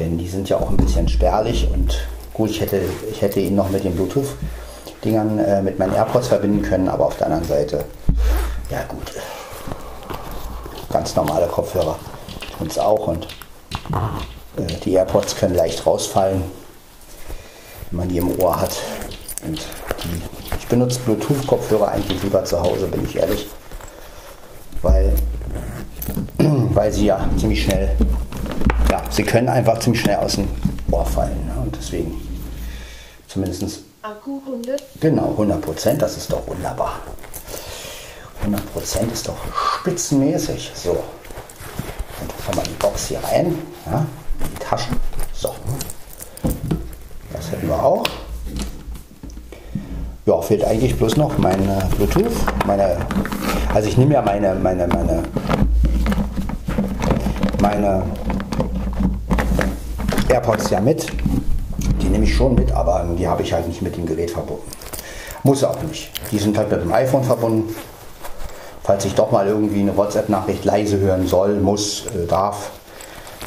[0.00, 2.04] Denn die sind ja auch ein bisschen spärlich und
[2.34, 2.80] gut, ich hätte,
[3.10, 3.96] ich hätte ihn noch mit den
[5.02, 7.84] Bluetooth-Dingern äh, mit meinen AirPods verbinden können, aber auf der anderen Seite,
[8.70, 9.12] ja gut,
[10.90, 11.98] ganz normale Kopfhörer
[12.56, 13.26] tun es auch und
[14.56, 16.42] äh, die AirPods können leicht rausfallen,
[17.90, 18.76] wenn man die im Ohr hat.
[19.44, 23.48] Und die, ich benutze Bluetooth-Kopfhörer eigentlich lieber zu Hause, bin ich ehrlich.
[24.82, 25.12] Weil,
[26.38, 27.96] weil sie ja ziemlich schnell,
[28.90, 30.48] ja, sie können einfach ziemlich schnell aus dem
[30.90, 31.46] Ohr fallen.
[31.46, 31.62] Ne?
[31.62, 32.20] Und deswegen
[33.26, 33.91] zumindest.
[34.24, 34.82] 100?
[35.00, 37.00] Genau, 100 Prozent, das ist doch wunderbar.
[38.40, 39.36] 100 Prozent ist doch
[39.80, 40.70] spitzenmäßig.
[40.74, 44.06] So, und haben wir die Box hier rein, ja,
[44.40, 44.96] die Taschen.
[45.32, 45.54] So,
[47.32, 48.04] das hätten wir auch.
[50.24, 51.58] Ja, fehlt eigentlich bloß noch mein
[51.96, 52.32] Bluetooth,
[52.64, 52.98] meine,
[53.74, 55.24] also ich nehme ja meine, meine, meine,
[57.60, 58.04] meine
[60.28, 61.06] AirPods ja mit.
[62.02, 64.68] Die nehme ich schon mit, aber die habe ich halt nicht mit dem Gerät verbunden.
[65.44, 66.10] Muss auch nicht.
[66.30, 67.74] Die sind halt mit dem iPhone verbunden
[68.82, 72.70] falls ich doch mal irgendwie eine WhatsApp-Nachricht leise hören soll, muss, äh, darf,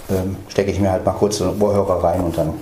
[0.09, 2.53] ähm, stecke ich mir halt mal kurz so einen Ohrhörer rein und dann.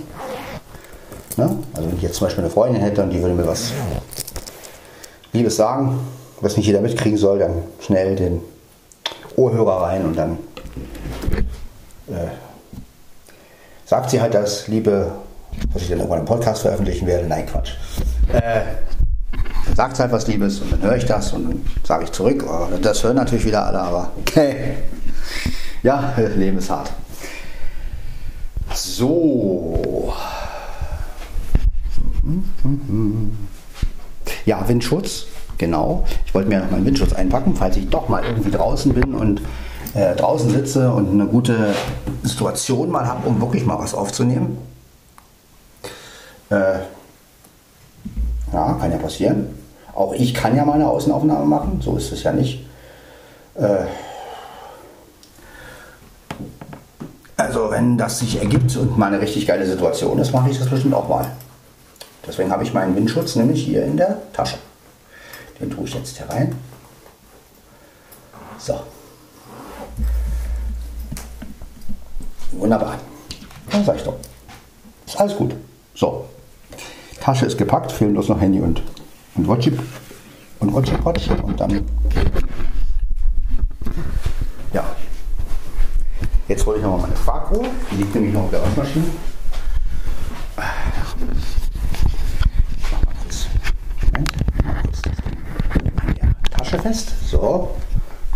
[1.36, 1.58] Ne?
[1.74, 3.72] Also wenn ich jetzt zum Beispiel eine Freundin hätte und die würde mir was
[5.32, 5.98] Liebes sagen,
[6.40, 8.40] was nicht jeder mitkriegen soll, dann schnell den
[9.36, 10.38] Ohrhörer rein und dann
[12.08, 12.28] äh,
[13.84, 15.10] sagt sie halt das, liebe,
[15.72, 17.26] was ich dann irgendwann im Podcast veröffentlichen werde.
[17.26, 17.72] Nein, Quatsch.
[18.32, 18.62] Äh,
[19.74, 22.44] sagt halt was Liebes und dann höre ich das und dann sage ich zurück.
[22.48, 24.74] Oh, das hören natürlich wieder alle, aber okay.
[25.82, 26.92] Ja, Leben ist hart.
[28.72, 30.14] So.
[34.46, 35.26] Ja, Windschutz,
[35.58, 36.04] genau.
[36.26, 39.42] Ich wollte mir noch meinen Windschutz einpacken, falls ich doch mal irgendwie draußen bin und
[39.94, 41.74] äh, draußen sitze und eine gute
[42.22, 44.58] Situation mal habe, um wirklich mal was aufzunehmen.
[46.54, 46.78] Äh,
[48.52, 49.58] ja, kann ja passieren.
[49.94, 52.64] Auch ich kann ja mal eine Außenaufnahme machen, so ist es ja nicht.
[53.54, 53.86] Äh,
[57.36, 60.68] also wenn das sich ergibt und mal eine richtig geile Situation ist, mache ich das
[60.68, 61.26] bestimmt auch mal.
[62.26, 64.56] Deswegen habe ich meinen Windschutz nämlich hier in der Tasche.
[65.60, 66.54] Den tue ich jetzt hier rein.
[68.58, 68.80] So.
[72.52, 72.98] Wunderbar.
[73.70, 74.16] Dann sag ich doch.
[75.06, 75.54] Ist alles gut.
[75.94, 76.24] So.
[77.24, 78.82] Tasche ist gepackt, fehlen bloß noch Handy und,
[79.34, 79.72] und Watchi
[80.60, 81.82] und Watchi und dann
[84.74, 84.84] ja.
[86.48, 87.66] Jetzt hole ich noch mal meine Farbruhe.
[87.90, 89.06] Die liegt nämlich noch auf der Waschmaschine.
[96.50, 97.14] Tasche fest.
[97.26, 97.70] So,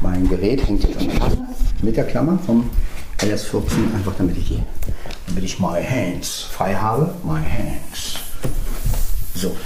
[0.00, 1.38] mein Gerät hängt jetzt an der Tasche
[1.82, 2.70] mit der Klammer vom
[3.18, 4.64] LS14, einfach damit ich, hier,
[5.26, 7.14] damit ich my hands frei habe.
[7.22, 8.27] My hands.
[9.38, 9.56] So.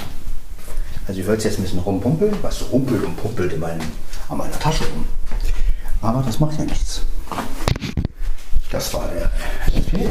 [1.09, 3.81] Also ich wollte jetzt ein bisschen rumpumpeln, was rumpelt und pumpelt in meinem,
[4.29, 5.07] an meiner Tasche rum.
[6.03, 7.07] Aber das macht ja nichts.
[8.71, 9.31] Das war der
[9.75, 10.11] okay.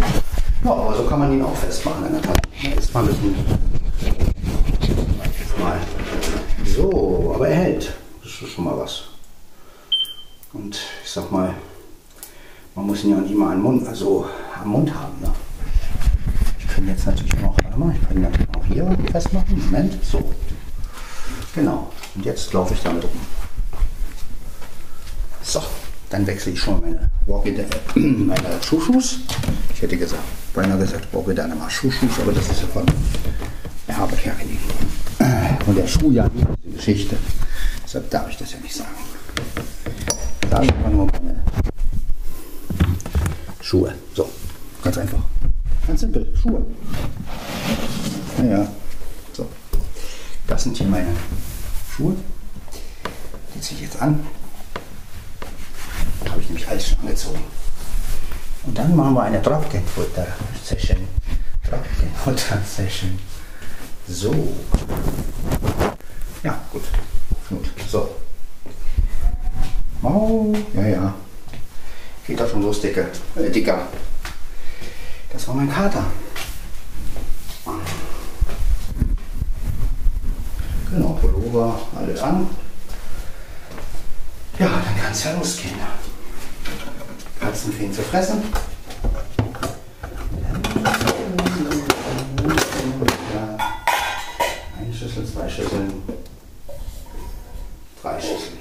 [0.63, 2.41] Ja, aber so kann man ihn auch festmachen an der Tasche.
[2.59, 3.35] Jetzt mal ein bisschen.
[5.59, 5.79] Mal.
[6.65, 7.93] So, aber er hält.
[8.23, 9.03] Das ist schon mal was.
[10.53, 11.53] Und ich sag mal,
[12.73, 14.25] man muss ihn ja nicht immer am Mund, also
[14.59, 15.21] am Mund haben.
[15.21, 15.31] Ne?
[16.57, 19.61] Ich kann jetzt natürlich noch, warte mal, ich kann natürlich auch hier festmachen.
[19.65, 20.33] Moment, so.
[21.55, 21.91] Genau.
[22.15, 23.11] Und jetzt laufe ich damit rum.
[25.43, 25.61] So,
[26.09, 27.55] dann wechsle ich schon meine Walkie
[27.95, 29.19] meine Schuhschuhs.
[29.73, 30.21] Ich hätte gesagt,
[30.53, 32.85] beinahe gesagt, Walkie deine mal Schuhschuhs, aber das ist ja von
[33.87, 34.59] Herber Kerkeling.
[35.65, 37.17] Und der Schuh ja diese Geschichte.
[37.83, 38.89] Deshalb darf ich das ja nicht sagen.
[40.49, 41.43] Sagen wir nur meine
[43.61, 43.93] Schuhe.
[44.13, 44.29] So,
[44.83, 45.23] ganz einfach.
[45.87, 46.65] Ganz simpel, Schuhe.
[48.41, 48.67] Naja,
[49.33, 49.47] so.
[50.47, 51.15] Das sind hier meine
[51.95, 52.15] Schuhe.
[53.53, 54.25] Die ziehe ich jetzt an.
[56.27, 57.43] Habe ich nämlich alles schon angezogen.
[58.65, 61.07] Und dann machen wir eine Trockenfutter-Session.
[61.69, 63.19] Trockenfutter-Session.
[64.07, 64.33] So.
[66.41, 66.83] Ja, gut.
[67.47, 67.69] Gut.
[67.87, 68.09] So.
[70.01, 71.13] Oh, ja, ja.
[72.25, 73.07] Geht doch schon los, Dicke.
[73.35, 73.87] Äh, Dicker.
[75.31, 76.05] Das war mein Kater.
[80.91, 82.49] Genau, Pullover, alles an.
[84.59, 85.75] Ja, dann kann es ja losgehen.
[87.39, 88.43] Katzenfeen zu fressen.
[94.77, 96.03] Eine Schüssel, zwei Schüsseln,
[98.01, 98.59] drei Schüsseln.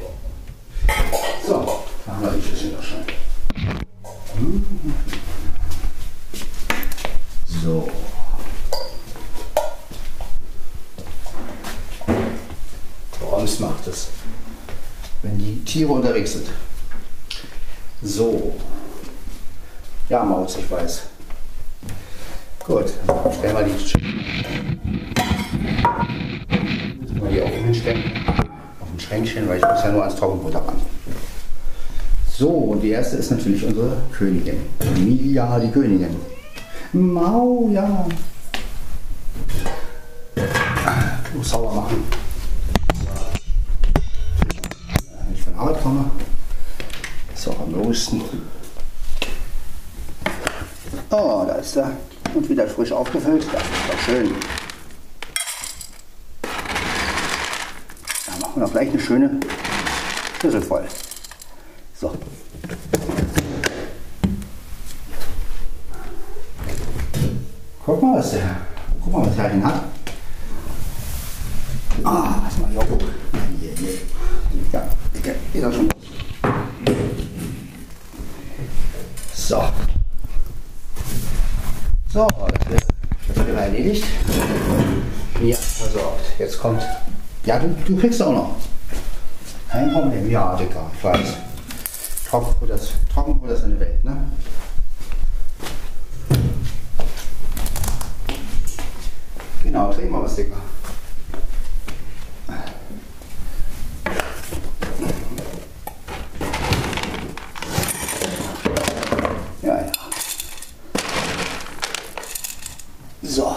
[1.44, 3.04] So, machen wir die Schüssel doch schon.
[7.60, 7.88] So.
[13.40, 14.08] Worms macht es,
[15.22, 16.46] wenn die Tiere unterwegs sind.
[18.02, 18.54] So.
[20.10, 21.04] Ja, Maus, ich weiß.
[22.66, 22.92] Gut,
[23.38, 23.72] stellen wir die
[27.00, 28.02] Müssen wir hier oben hinstellen.
[28.78, 30.76] Auf ein Schränkchen, weil ich muss ja nur ans Trockenfutter ran.
[32.30, 34.58] So, und die erste ist natürlich unsere Königin.
[34.80, 36.14] Emilia, die Königin.
[36.92, 38.06] Mau, ja.
[41.42, 42.04] Sauber machen.
[45.60, 46.10] Arbeit komme,
[47.34, 48.22] ist auch am losesten.
[51.10, 51.92] Oh, da ist er.
[52.32, 53.46] Und wieder frisch aufgefüllt.
[53.52, 54.34] Das ist doch schön.
[58.26, 59.38] Da machen wir noch gleich eine schöne
[60.40, 60.88] Schüssel voll.
[61.94, 62.16] So.
[67.84, 68.56] Guck mal, was der,
[69.02, 69.84] guck mal, was der denn hat.
[72.02, 72.98] Ah, was mal hoch.
[73.60, 73.98] Hier, hier.
[75.54, 75.88] Ja, schon.
[79.34, 79.62] So.
[82.12, 84.04] So, das wird, wird erledigt.
[85.42, 86.20] Ja, versorgt.
[86.38, 86.82] Jetzt kommt.
[87.44, 88.56] Ja, du, du kriegst auch noch.
[89.68, 90.30] Kein Problem.
[90.30, 91.34] Ja, Dicker, ich weiß.
[92.28, 94.16] Trockenfutter ist, Trockenfutter ist eine Welt, ne?
[99.62, 100.56] Genau, dreh mal was, Dicker.
[109.62, 109.92] Ja, ja.
[113.22, 113.54] So.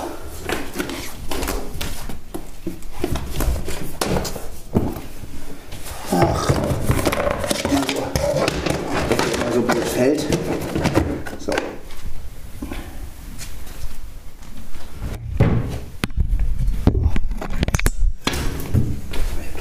[6.12, 6.50] Ach,
[7.72, 8.02] mal so,
[9.40, 10.26] mal so blöd fällt.
[11.40, 11.52] So.
[11.54, 11.60] Mal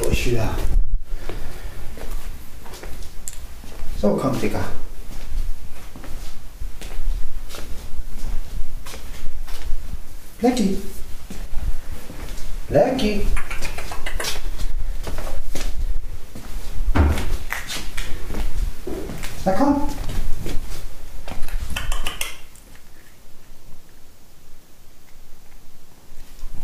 [0.02, 0.50] Durch wieder.
[4.00, 4.60] So, komm, Digga.
[10.40, 10.76] Blackie.
[12.68, 13.26] Blackie.
[19.44, 19.88] Na komm.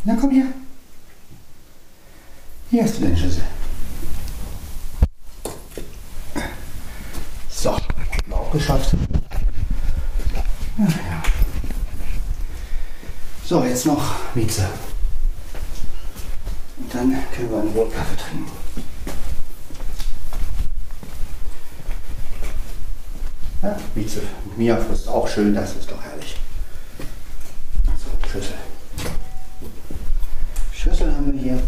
[0.05, 0.47] Na komm her.
[3.01, 3.43] Deine Schüssel.
[7.49, 7.71] So,
[8.31, 8.91] auch geschafft.
[10.79, 11.23] Ja.
[13.45, 14.03] So, jetzt noch
[14.35, 14.69] Mieze.
[16.77, 18.51] Und dann können wir einen Rotkaffee trinken.
[23.63, 24.23] Ja, Mieze
[24.57, 26.37] Mia frisst auch schön, das ist doch herrlich.
[27.87, 28.55] So, Schüssel.
[30.73, 31.63] Schüssel haben wir hier.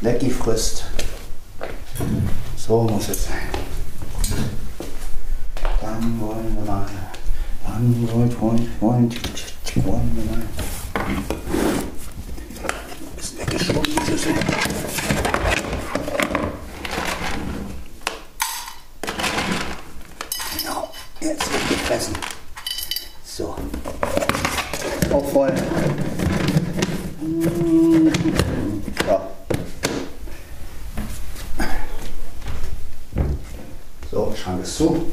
[0.00, 0.84] Lecky frisst.
[2.56, 3.48] So muss es sein.
[5.80, 6.86] Dann wollen wir mal.
[7.66, 9.14] Dann wollen, wollen, wollen,
[9.76, 10.42] wollen wir mal.
[13.16, 14.34] Ist weggeschoben, die Schüssel.
[20.58, 22.14] Genau, jetzt wird gefressen.
[23.24, 23.56] So.
[25.12, 25.54] Auch voll.
[29.06, 29.20] Ja.
[34.10, 35.12] So, Schrank ist zu.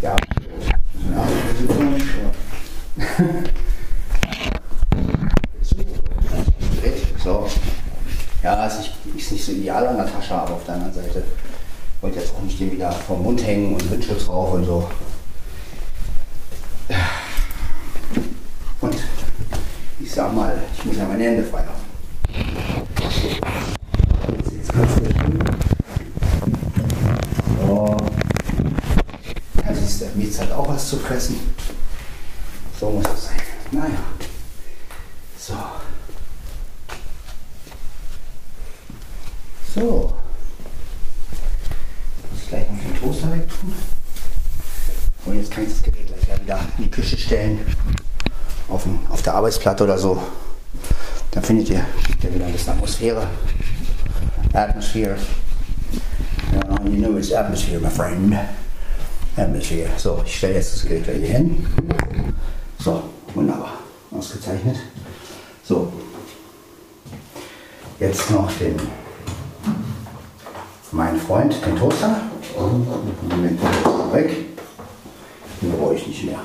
[0.00, 0.16] Ja.
[1.14, 1.26] ja
[7.22, 7.48] so.
[8.42, 11.22] Ja, ist nicht, ist nicht so ideal an der Tasche, aber auf der anderen Seite
[12.00, 14.88] wollte jetzt auch nicht den wieder vom Mund hängen und Windschutz drauf und so.
[18.80, 18.96] Und
[20.00, 21.82] ich sag mal, ich muss ja meine Hände frei haben.
[24.52, 25.04] Jetzt kannst du
[27.66, 27.96] so.
[29.64, 31.36] Ja, siehst du, Mietz hat auch was zu fressen.
[32.78, 33.42] So muss es sein.
[33.72, 33.98] Naja.
[35.36, 35.54] So.
[39.74, 40.12] So.
[42.30, 43.72] Muss ich gleich noch den Toaster wegtun.
[45.24, 47.58] Und jetzt kann ich das Gerät gleich wieder in die Küche stellen.
[48.68, 50.22] Auf, dem, auf der Arbeitsplatte oder so.
[51.32, 53.26] Dann findet ihr, kriegt ihr wieder ein bisschen Atmosphäre.
[54.52, 55.16] Atmosphäre.
[56.52, 58.36] Ja, you know it's atmosphere, my friend.
[59.36, 59.88] Atmosphere.
[59.96, 61.66] So, ich stelle jetzt das Gerät hier hin.
[62.78, 63.02] So,
[63.34, 63.78] wunderbar.
[64.10, 64.76] Ausgezeichnet.
[65.64, 65.92] So.
[67.98, 68.76] Jetzt noch den
[70.90, 72.20] meinen Freund, den Toaster.
[73.30, 74.30] Den Toaster weg.
[75.62, 76.40] Den brauche ich nicht mehr.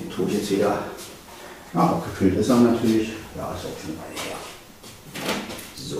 [0.00, 0.78] Den tue ich jetzt wieder.
[1.74, 3.10] Ja, abgekühlt ist er natürlich.
[3.36, 4.36] Ja, ist auch schon eine Weile her.
[5.76, 5.98] So.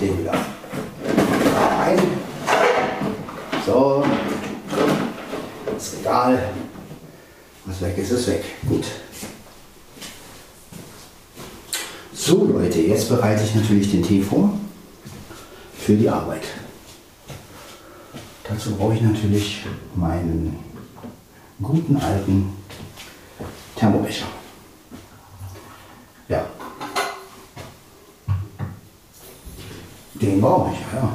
[0.00, 1.98] Den wieder rein.
[3.66, 4.02] So.
[5.66, 6.52] Das Regal.
[7.66, 8.44] Was weg ist, ist weg.
[8.66, 8.86] Gut.
[12.14, 14.50] So Leute, jetzt bereite ich natürlich den Tee vor
[15.78, 16.44] für die Arbeit.
[18.48, 20.58] Dazu brauche ich natürlich meinen
[21.62, 22.54] guten alten
[23.76, 24.26] Thermobecher.
[26.28, 26.46] Ja.
[30.20, 31.08] Den brauche ich, ja.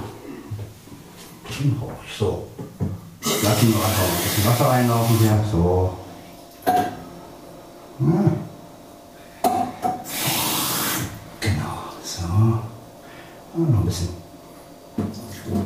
[1.60, 2.18] Den brauche ich.
[2.18, 2.48] So.
[3.22, 5.44] Lassen wir einfach ein bisschen Wasser reinlaufen hier.
[5.52, 5.94] So.
[8.00, 8.24] Ja.
[11.40, 11.78] Genau.
[12.04, 12.26] So.
[13.54, 14.10] Und noch ein bisschen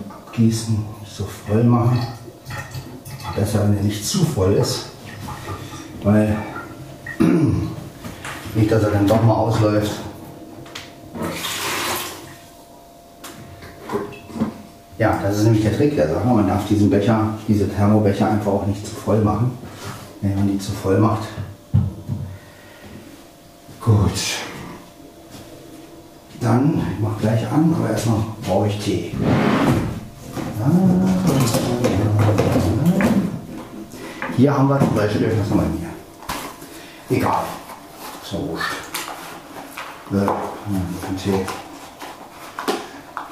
[0.09, 1.99] abgießen, so voll machen.
[3.35, 4.87] Besser, wenn er nicht zu voll ist.
[6.03, 6.37] Weil
[8.55, 9.91] nicht, dass er dann doch mal ausläuft.
[14.99, 16.27] Ja, das ist nämlich der Trick der Sache.
[16.27, 19.57] Man darf diesen Becher, diese Thermobecher einfach auch nicht zu voll machen.
[20.21, 21.23] Wenn man die zu voll macht.
[23.79, 24.11] Gut.
[26.41, 29.15] Dann, ich mache gleich an, aber erstmal brauche ich Tee.
[34.35, 35.79] Hier haben wir zum Beispiel, was haben wir
[37.07, 37.17] hier?
[37.17, 37.43] Egal.
[38.29, 38.73] Ja wurscht.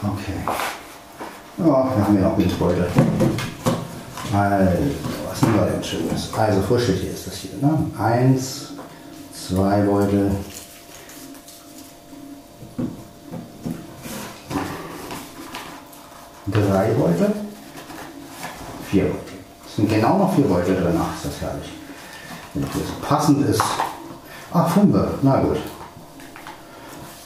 [0.04, 0.77] Okay.
[1.60, 2.88] Ja, wir haben ja auch Windbeutel.
[4.32, 4.72] Also,
[5.28, 6.30] was nehmen wir denn Schönes?
[6.38, 7.52] Also, Frischeltee ist das hier.
[7.60, 7.92] Ne?
[7.98, 8.74] Eins,
[9.34, 10.32] zwei Beutel.
[16.46, 17.34] Drei Beutel.
[18.92, 19.20] Vier Beutel.
[19.66, 21.00] Es sind genau noch vier Beutel drin.
[21.00, 21.72] Ach, ist das herrlich.
[22.54, 23.64] Wenn das passend ist.
[24.54, 24.96] Ach, fünf.
[25.24, 25.58] Na gut.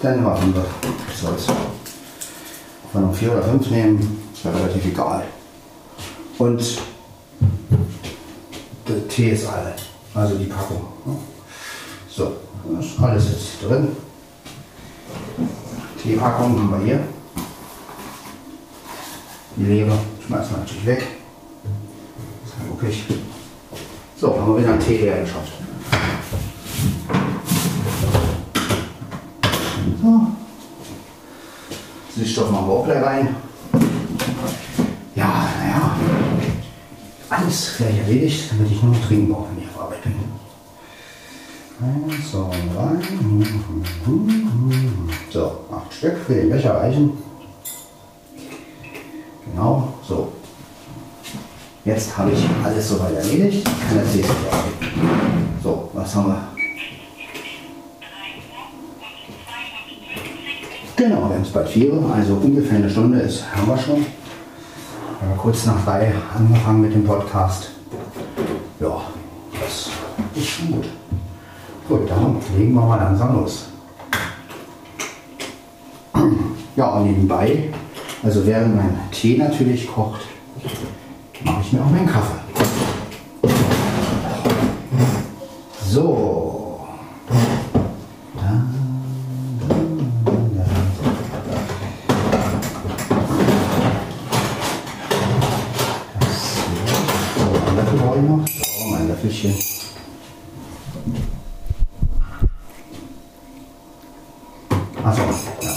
[0.02, 0.66] Dann nehmen wir.
[1.08, 1.48] Was soll's.
[2.94, 5.24] Wir noch vier oder fünf nehmen, ist mir relativ egal.
[6.38, 6.80] Und
[8.88, 9.74] der Tee ist alle.
[10.14, 10.82] Also die Packung.
[11.06, 11.16] ne?
[12.10, 12.34] So,
[12.76, 13.96] das ist alles jetzt drin.
[16.02, 17.00] Teepackung haben wir hier.
[19.56, 21.08] Die Leber schmeißen wir natürlich weg.
[22.70, 23.06] wirklich.
[24.18, 25.54] So, haben wir wieder einen Tee leer geschafft.
[30.02, 30.41] So.
[32.22, 33.36] Süßstoff machen wir auch gleich rein.
[35.16, 35.98] Ja, naja.
[37.30, 40.14] Alles gleich erledigt, damit ich nur noch trinken brauche, wenn ich auf Arbeit bin.
[41.82, 42.42] Eins, zwei,
[42.76, 43.00] drei.
[45.32, 47.18] So, acht Stück für den Becher reichen.
[49.48, 50.32] Genau, so.
[51.86, 53.68] Jetzt habe ich alles soweit erledigt.
[53.68, 54.30] Ich kann das jetzt
[55.64, 56.51] So, was haben wir?
[61.02, 64.06] Genau, wir haben es bald vier, also ungefähr eine Stunde ist, haben wir schon.
[64.06, 67.72] Wir kurz nach drei angefangen mit dem Podcast.
[68.80, 69.02] Ja,
[69.60, 69.90] das
[70.36, 70.86] ist schon gut.
[71.90, 73.66] Gut, dann legen wir mal langsam los.
[76.76, 77.70] Ja, und nebenbei,
[78.22, 80.22] also während mein Tee natürlich kocht,
[81.44, 82.42] mache ich mir auch meinen Kaffee.
[85.90, 86.28] So.
[97.74, 98.46] Löffel brauche ich noch.
[98.48, 99.56] So, mein Löffelchen.
[105.04, 105.22] Achso,
[105.62, 105.72] ja.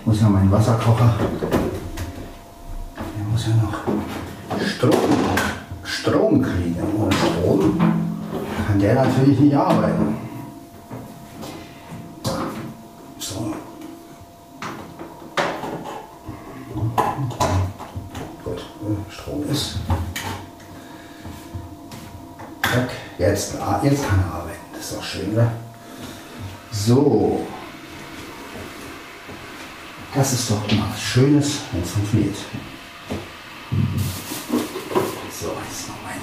[0.00, 1.14] Ich muss ja meinen Wasserkocher.
[2.96, 3.78] Der muss ja noch
[4.66, 5.10] Strom,
[5.84, 6.82] Strom kriegen.
[6.98, 7.78] Ohne Strom
[8.66, 10.16] kann der natürlich nicht arbeiten.
[13.18, 13.54] So.
[18.44, 19.78] Gut, äh, Strom ist.
[22.62, 24.58] Zack, jetzt, ah, jetzt kann er arbeiten.
[24.72, 25.52] Das ist auch schön, oder?
[26.72, 27.46] So.
[30.14, 30.62] Das ist doch
[31.42, 32.36] Schönes, wenn es funktioniert.
[35.40, 36.20] So, jetzt noch mein,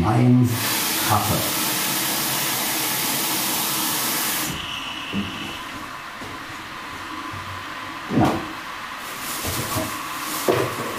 [0.00, 0.48] mein
[1.08, 1.42] Kaffee.
[8.10, 8.32] Genau.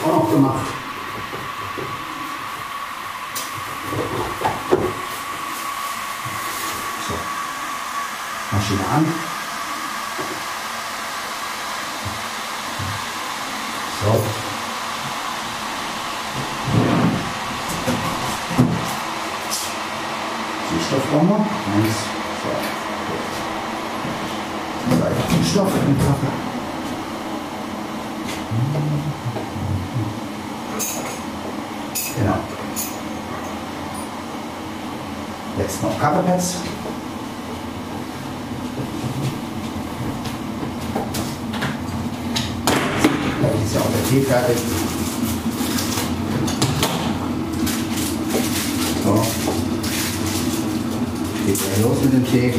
[0.05, 0.68] Auch gemacht.
[7.07, 7.16] So.
[8.51, 9.05] Maschine an.
[14.05, 14.11] So.
[20.70, 21.36] Süßstoff brauchen wir.
[21.38, 21.97] Eins,
[22.41, 22.57] zwei.
[24.95, 26.34] Zwei Süßstoff im Kaffee.
[32.18, 32.39] Genau.
[35.57, 36.47] Jetzt noch Kaffeepads.
[43.39, 44.57] Gleich ist ja auch der Tee fertig.
[49.03, 49.25] So.
[51.45, 52.53] Geht gleich los mit dem Tee.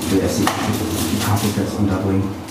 [0.00, 2.46] Ich will erst die Kaffeepads unterbringen.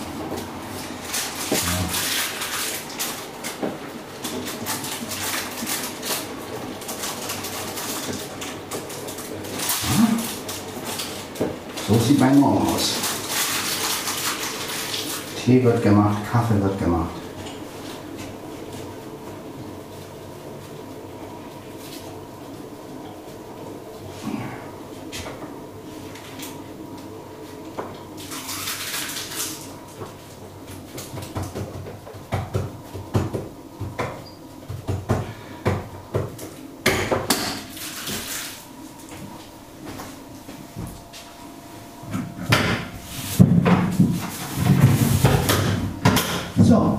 [11.88, 12.96] So sieht mein Morgen aus.
[15.44, 17.10] Tee wird gemacht, Kaffee wird gemacht.
[46.66, 46.98] So.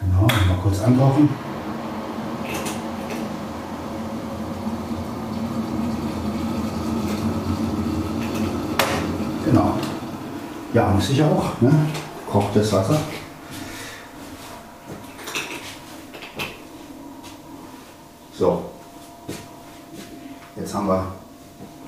[0.00, 1.28] Genau, mal kurz ankochen.
[9.44, 9.74] Genau.
[10.72, 11.60] Ja, muss ich auch.
[11.60, 11.72] Ne?
[12.30, 12.96] Kochtes Wasser.
[18.38, 18.62] So.
[20.54, 21.04] Jetzt haben wir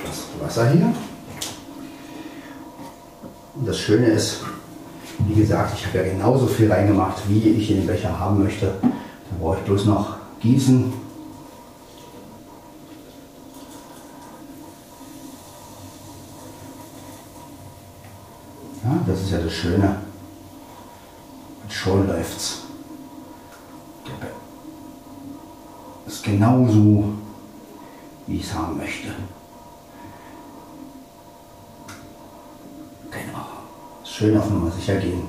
[0.05, 0.93] das Wasser hier.
[3.55, 4.41] Und das Schöne ist,
[5.19, 8.75] wie gesagt, ich habe ja genauso viel reingemacht, wie ich in den Becher haben möchte.
[8.83, 8.91] Da
[9.41, 10.93] brauche ich bloß noch gießen.
[18.85, 19.97] Ja, das ist ja das Schöne.
[21.63, 22.63] Und schon läuft's.
[26.07, 27.05] Ist genauso,
[28.27, 29.09] wie ich es haben möchte.
[33.11, 33.45] Genau.
[34.05, 35.23] Schön auf Nummer sicher gehen.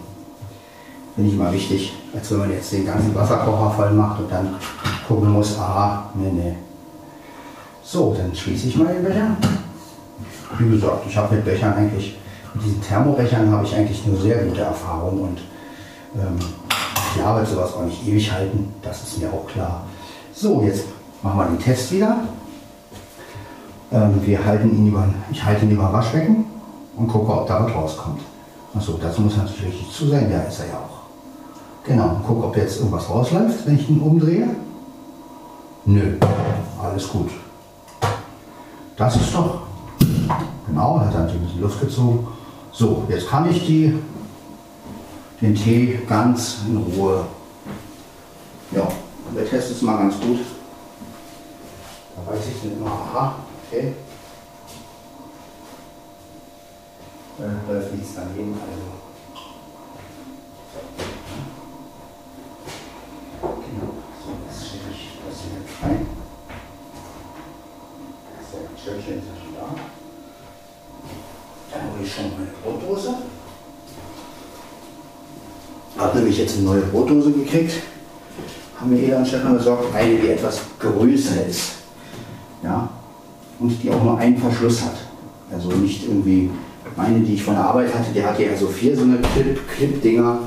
[1.13, 4.55] Finde ich immer wichtig, als wenn man jetzt den ganzen Wasserkocher voll macht und dann
[5.07, 6.55] gucken muss, aha, nee, nee.
[7.83, 9.37] So, dann schließe ich mal den Becher.
[10.57, 12.17] Wie gesagt, ich habe mit Bechern eigentlich,
[12.63, 15.41] diesen Thermobechern habe ich eigentlich eine sehr gute Erfahrung und
[16.15, 16.39] ähm,
[17.13, 19.83] klar wird sowas auch nicht ewig halten, das ist mir auch klar.
[20.33, 20.85] So, jetzt
[21.21, 22.17] machen wir den Test wieder.
[23.91, 26.45] Ähm, wir halten ihn über, ich halte ihn über Waschbecken
[26.95, 28.21] und gucke, ob da was rauskommt.
[28.75, 30.95] Achso, das muss natürlich richtig zu sein, ja ist er ja auch.
[31.85, 34.47] Genau, und gucke, ob jetzt irgendwas rausläuft, wenn ich ihn umdrehe.
[35.85, 36.17] Nö,
[36.81, 37.29] alles gut.
[38.97, 39.61] Das ist doch.
[40.67, 42.27] Genau, hat natürlich ein bisschen Luft gezogen.
[42.77, 43.97] So, jetzt kann ich die,
[45.39, 47.25] den Tee ganz in Ruhe.
[48.71, 48.85] Ja,
[49.33, 50.39] der Test ist mal ganz gut.
[52.17, 53.93] Da weiß ich dann immer, aha, okay.
[57.39, 58.83] Äh, läuft nichts daneben, also.
[63.41, 66.07] Genau, so, jetzt stelle ich das hier rein.
[68.51, 69.65] So, ein Schöpfchen ist ja schon da.
[71.71, 73.15] Dann hole ich schon meine Brotdose.
[75.97, 77.73] Habe nämlich jetzt eine neue Brotdose gekriegt.
[78.79, 79.93] Haben mir Ela und Stefan besorgt.
[79.95, 81.71] Eine, die etwas größer ist.
[82.63, 82.89] Ja.
[83.59, 84.95] Und die auch nur einen Verschluss hat.
[85.51, 86.49] Also nicht irgendwie
[86.95, 89.19] meine, die ich von der Arbeit hatte, die hatte ja so vier so eine
[89.75, 90.39] Clip-Dinger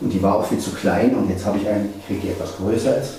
[0.00, 2.56] und die war auch viel zu klein und jetzt habe ich eine gekriegt, die etwas
[2.56, 3.14] größer ist.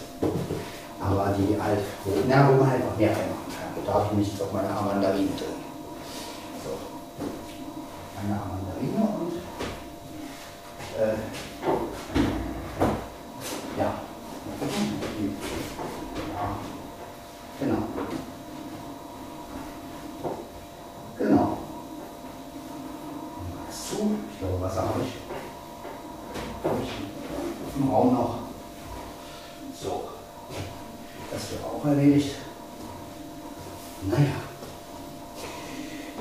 [0.99, 1.79] Aber die halt,
[2.27, 3.85] na, wo man halt auch mehr reinmachen kann.
[3.85, 5.64] Da habe ich nichts auf meiner Mandarine drin.
[8.25, 9.33] Eine Mandarine und
[10.99, 11.15] äh,
[13.77, 13.93] ja.
[17.59, 17.77] Genau.
[21.19, 21.57] Genau.
[23.67, 24.17] Was zu?
[24.31, 25.13] Ich glaube, Wasser habe ich.
[26.63, 26.89] Habe ich
[27.77, 28.39] im Raum noch.
[29.79, 30.09] So.
[31.31, 32.37] Das wird auch erledigt.
[34.09, 34.33] Naja.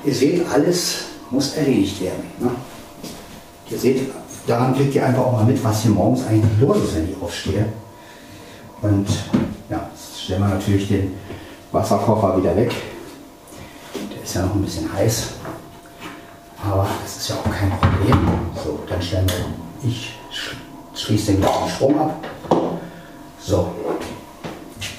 [0.03, 2.23] Ihr seht, alles muss erledigt werden.
[2.39, 2.51] Ne?
[3.69, 4.11] Ihr seht,
[4.45, 7.21] daran kriegt ihr einfach auch mal mit, was hier morgens eigentlich los ist, wenn ich
[7.21, 7.65] aufstehe.
[8.81, 9.07] Und
[9.69, 11.13] ja, jetzt stellen wir natürlich den
[11.71, 12.73] Wasserkocher wieder weg.
[14.13, 15.29] Der ist ja noch ein bisschen heiß.
[16.63, 18.27] Aber das ist ja auch kein Problem.
[18.63, 20.13] So, dann stellen wir, ich
[20.93, 21.45] schließe den
[21.75, 22.25] Strom ab.
[23.39, 23.71] So,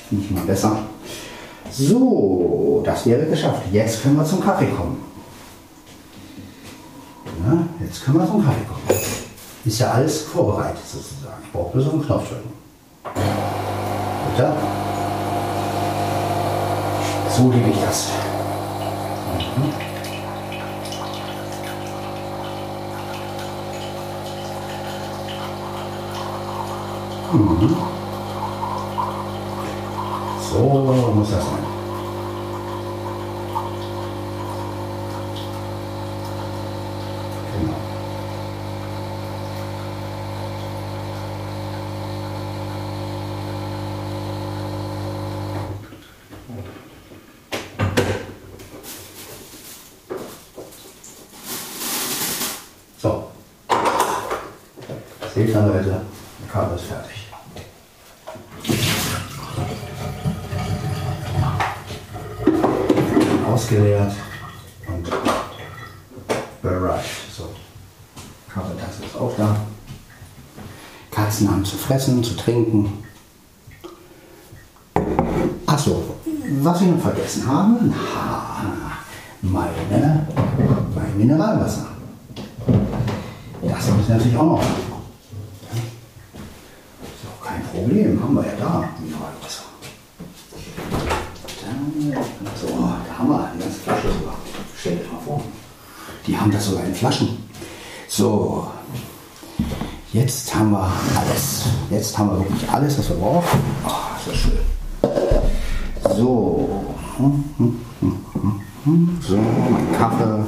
[0.09, 0.79] finde ich mal besser.
[1.71, 3.63] So, das wäre geschafft.
[3.73, 5.03] Jetzt können wir zum Kaffee kommen.
[7.45, 9.01] Ja, jetzt können wir zum Kaffee kommen.
[9.65, 11.43] Ist ja alles vorbereitet sozusagen.
[11.45, 12.53] Ich brauche bloß einen Knopf drücken.
[14.31, 14.53] Bitte?
[17.37, 18.09] So liebe ich das.
[19.59, 19.73] Mhm.
[27.33, 27.77] Mhm.
[30.51, 30.59] So
[31.15, 31.67] muss das sein.
[37.53, 37.75] Genau.
[53.03, 53.13] So.
[55.57, 56.03] Ihr, Leute,
[56.75, 57.33] ist fertig.
[63.51, 64.13] Ausgeleert
[64.87, 65.11] und
[66.61, 67.35] berushed.
[67.35, 67.49] So.
[68.53, 69.57] Kabeltasse ist auch da.
[71.11, 73.03] Katzen haben zu fressen, zu trinken.
[75.65, 76.17] Achso,
[76.61, 77.79] was ich noch vergessen habe,
[78.15, 78.63] ha,
[79.41, 80.27] meine,
[80.95, 81.87] mein Mineralwasser.
[83.63, 84.87] Das muss ich natürlich auch noch haben.
[87.03, 89.65] Ist auch kein Problem, haben wir ja da, Mineralwasser.
[91.63, 92.17] Dann,
[92.61, 94.37] so, da haben wir eine ganze Flasche sogar.
[94.79, 95.43] Stellt euch mal vor.
[96.27, 97.49] Die haben das sogar in Flaschen.
[98.09, 98.71] So,
[100.13, 101.65] jetzt haben wir alles.
[102.17, 103.61] Haben wir wirklich alles, was wir brauchen.
[103.87, 104.53] Oh, ist das schön.
[106.17, 106.95] So,
[109.29, 110.47] so, mein Kaffee.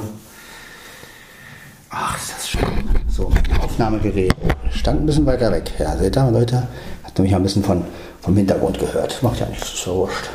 [1.91, 2.89] Ach, ist das schön.
[3.07, 4.33] So, Aufnahmegerät
[4.71, 5.71] stand ein bisschen weiter weg.
[5.77, 6.67] Ja, seht ihr, Leute?
[7.03, 7.83] Hat nämlich ein bisschen von,
[8.21, 9.21] vom Hintergrund gehört.
[9.21, 10.29] Macht ja nichts, ist wurscht.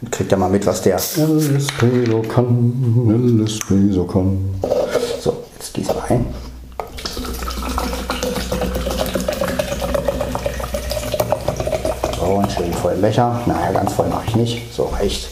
[0.00, 3.42] Dann kriegt ihr mal mit, was der LSP so kann.
[3.44, 4.38] LSP so kann.
[5.20, 6.26] So, jetzt gießen wir ein.
[12.18, 13.40] So, und schön voll vollen Becher.
[13.46, 14.74] Naja, ganz voll mache ich nicht.
[14.74, 15.28] So reicht.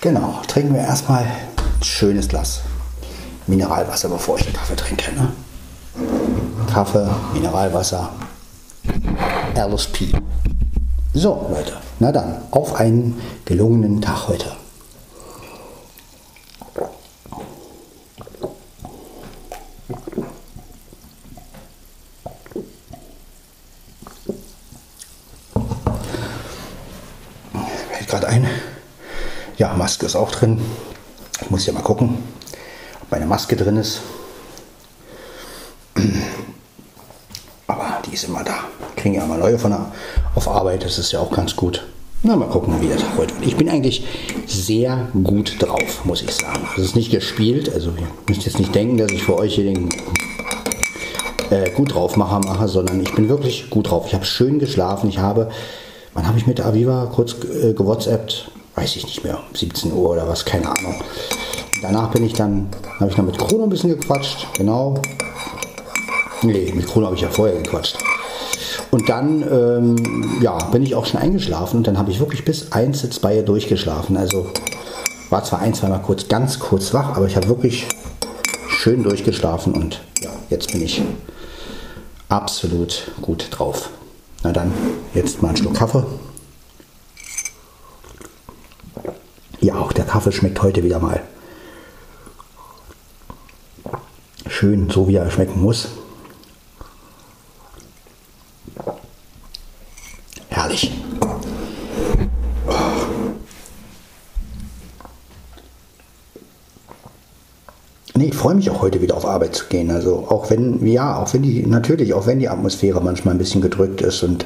[0.00, 2.60] Genau, trinken wir erstmal ein schönes Glas
[3.46, 5.12] Mineralwasser, bevor ich den Kaffee trinke.
[5.14, 5.32] Ne?
[6.72, 8.10] Kaffee, Mineralwasser,
[9.54, 10.12] LSP.
[11.14, 14.52] So, Leute, na dann, auf einen gelungenen Tag heute.
[27.92, 28.46] Fällt gerade ein.
[29.56, 30.58] Ja, Maske ist auch drin.
[31.42, 32.16] Ich muss ja mal gucken,
[33.02, 34.00] ob meine Maske drin ist.
[37.66, 38.60] Aber die ist immer da.
[38.96, 39.92] Kriegen ja immer neue von der,
[40.36, 40.86] auf Arbeit.
[40.86, 41.86] Das ist ja auch ganz gut.
[42.22, 43.46] Na, mal gucken, wie Tag heute wird.
[43.46, 44.06] Ich bin eigentlich
[44.46, 46.66] sehr gut drauf, muss ich sagen.
[46.78, 47.70] Es ist nicht gespielt.
[47.70, 49.90] Also, ihr müsst jetzt nicht denken, dass ich für euch hier den
[51.50, 54.06] äh, gut draufmacher mache, sondern ich bin wirklich gut drauf.
[54.06, 55.10] Ich habe schön geschlafen.
[55.10, 55.50] Ich habe,
[56.14, 58.50] wann habe ich mit Aviva kurz äh, gewhatsappt?
[58.74, 60.96] Weiß ich nicht mehr, 17 Uhr oder was, keine Ahnung.
[61.82, 62.68] Danach bin ich dann,
[62.98, 65.00] habe ich noch mit Chrono ein bisschen gequatscht, genau.
[66.42, 67.98] Nee, mit Chrono habe ich ja vorher gequatscht.
[68.90, 72.72] Und dann, ähm, ja, bin ich auch schon eingeschlafen und dann habe ich wirklich bis
[72.72, 74.16] 1, 2 durchgeschlafen.
[74.16, 74.46] Also
[75.30, 77.86] war zwar ein, zweimal kurz, ganz kurz wach, aber ich habe wirklich
[78.68, 81.02] schön durchgeschlafen und ja, jetzt bin ich
[82.28, 83.90] absolut gut drauf.
[84.42, 84.72] Na dann,
[85.14, 86.04] jetzt mal einen Schluck Kaffee.
[89.64, 91.22] Ja, auch der Kaffee schmeckt heute wieder mal
[94.46, 95.88] schön, so wie er schmecken muss.
[100.50, 100.92] Herrlich.
[108.14, 109.90] Nee, ich freue mich auch heute wieder auf Arbeit zu gehen.
[109.90, 113.62] Also auch wenn, ja, auch wenn die, natürlich, auch wenn die Atmosphäre manchmal ein bisschen
[113.62, 114.44] gedrückt ist und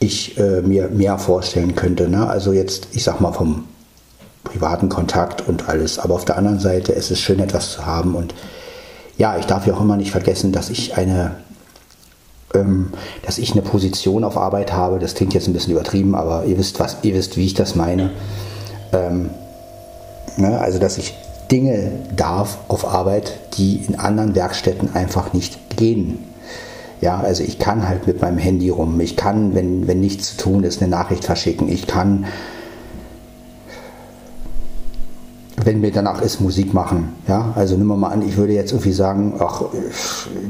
[0.00, 2.08] ich äh, mir mehr vorstellen könnte.
[2.08, 2.28] Ne?
[2.28, 3.66] Also jetzt, ich sag mal, vom
[4.44, 5.98] privaten Kontakt und alles.
[5.98, 8.14] Aber auf der anderen Seite ist es schön, etwas zu haben.
[8.14, 8.34] Und
[9.18, 11.36] ja, ich darf ja auch immer nicht vergessen, dass ich eine,
[12.54, 12.92] ähm,
[13.24, 14.98] dass ich eine Position auf Arbeit habe.
[14.98, 17.74] Das klingt jetzt ein bisschen übertrieben, aber ihr wisst, was, ihr wisst, wie ich das
[17.74, 18.10] meine.
[18.92, 19.30] Ähm,
[20.36, 21.14] ne, also, dass ich
[21.50, 26.24] Dinge darf auf Arbeit, die in anderen Werkstätten einfach nicht gehen.
[27.00, 29.00] Ja, also ich kann halt mit meinem Handy rum.
[29.00, 31.68] Ich kann, wenn, wenn nichts zu tun ist, eine Nachricht verschicken.
[31.68, 32.26] Ich kann
[35.64, 37.10] wenn mir danach ist, Musik machen.
[37.28, 39.62] Ja, also nimm mal an, ich würde jetzt irgendwie sagen, ach,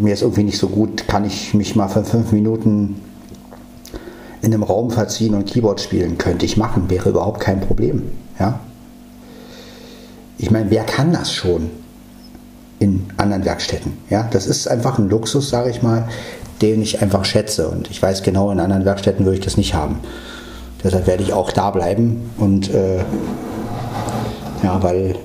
[0.01, 3.01] mir ist irgendwie nicht so gut, kann ich mich mal für fünf Minuten
[4.43, 6.19] in einem Raum verziehen und Keyboard spielen?
[6.19, 8.03] Könnte ich machen, wäre überhaupt kein Problem.
[8.39, 8.61] Ja?
[10.39, 11.71] Ich meine, wer kann das schon
[12.79, 13.93] in anderen Werkstätten?
[14.09, 16.09] Ja, das ist einfach ein Luxus, sage ich mal,
[16.63, 17.69] den ich einfach schätze.
[17.69, 20.01] Und ich weiß genau, in anderen Werkstätten würde ich das nicht haben.
[20.83, 23.01] Deshalb werde ich auch da bleiben und äh,
[24.63, 25.17] ja, weil,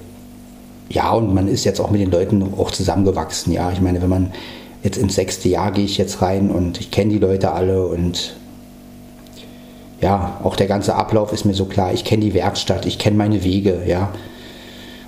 [0.90, 3.54] ja, und man ist jetzt auch mit den Leuten auch zusammengewachsen.
[3.54, 4.32] Ja, ich meine, wenn man
[4.84, 8.36] jetzt ins sechste Jahr gehe ich jetzt rein und ich kenne die Leute alle und
[10.02, 11.94] ja, auch der ganze Ablauf ist mir so klar.
[11.94, 14.10] Ich kenne die Werkstatt, ich kenne meine Wege, ja.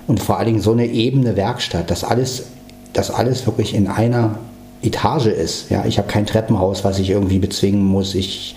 [0.06, 2.46] Und vor allen Dingen so eine ebene Werkstatt, dass alles,
[2.94, 4.38] dass alles wirklich in einer
[4.82, 5.70] Etage ist.
[5.70, 8.14] Ja, ich habe kein Treppenhaus, was ich irgendwie bezwingen muss.
[8.14, 8.56] Ich,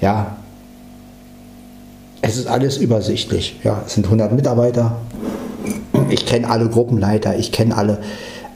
[0.00, 0.36] ja,
[2.22, 3.60] es ist alles übersichtlich.
[3.62, 4.96] Ja, es sind 100 Mitarbeiter.
[6.10, 7.98] Ich kenne alle Gruppenleiter, ich kenne alle,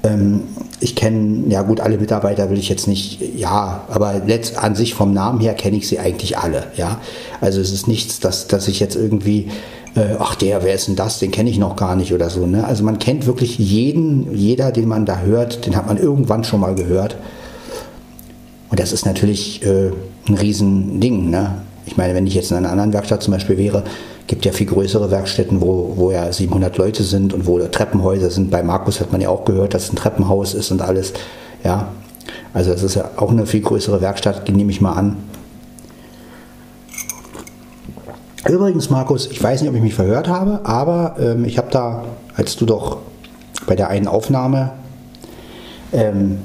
[0.02, 0.42] ähm,
[0.78, 4.94] ich kenne, ja gut, alle Mitarbeiter will ich jetzt nicht, ja, aber letzt, an sich
[4.94, 6.64] vom Namen her kenne ich sie eigentlich alle.
[6.76, 7.00] Ja,
[7.40, 9.48] also es ist nichts, dass, dass ich jetzt irgendwie,
[9.96, 12.46] äh, ach der, wer ist denn das, den kenne ich noch gar nicht oder so.
[12.46, 12.64] Ne?
[12.64, 16.60] Also man kennt wirklich jeden, jeder, den man da hört, den hat man irgendwann schon
[16.60, 17.16] mal gehört.
[18.70, 19.90] Und das ist natürlich äh,
[20.28, 21.28] ein Riesending.
[21.28, 21.62] Ne?
[21.90, 23.82] Ich meine, wenn ich jetzt in einer anderen Werkstatt zum Beispiel wäre,
[24.28, 28.52] gibt ja viel größere Werkstätten, wo, wo ja 700 Leute sind und wo Treppenhäuser sind.
[28.52, 31.12] Bei Markus hat man ja auch gehört, dass es ein Treppenhaus ist und alles.
[31.64, 31.88] Ja,
[32.54, 35.16] also das ist ja auch eine viel größere Werkstatt, die nehme ich mal an.
[38.48, 42.04] Übrigens, Markus, ich weiß nicht, ob ich mich verhört habe, aber ähm, ich habe da,
[42.36, 42.98] als du doch
[43.66, 44.70] bei der einen Aufnahme
[45.92, 46.38] ähm,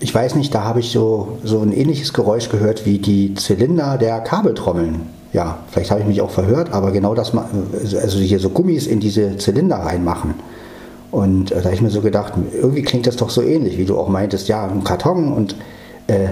[0.00, 3.98] ich weiß nicht, da habe ich so, so ein ähnliches Geräusch gehört wie die Zylinder
[3.98, 5.02] der Kabeltrommeln.
[5.32, 8.98] Ja, vielleicht habe ich mich auch verhört, aber genau das, also hier so Gummis in
[8.98, 10.34] diese Zylinder reinmachen.
[11.10, 13.84] Und äh, da habe ich mir so gedacht, irgendwie klingt das doch so ähnlich, wie
[13.84, 15.54] du auch meintest, ja, ein Karton und
[16.06, 16.28] äh,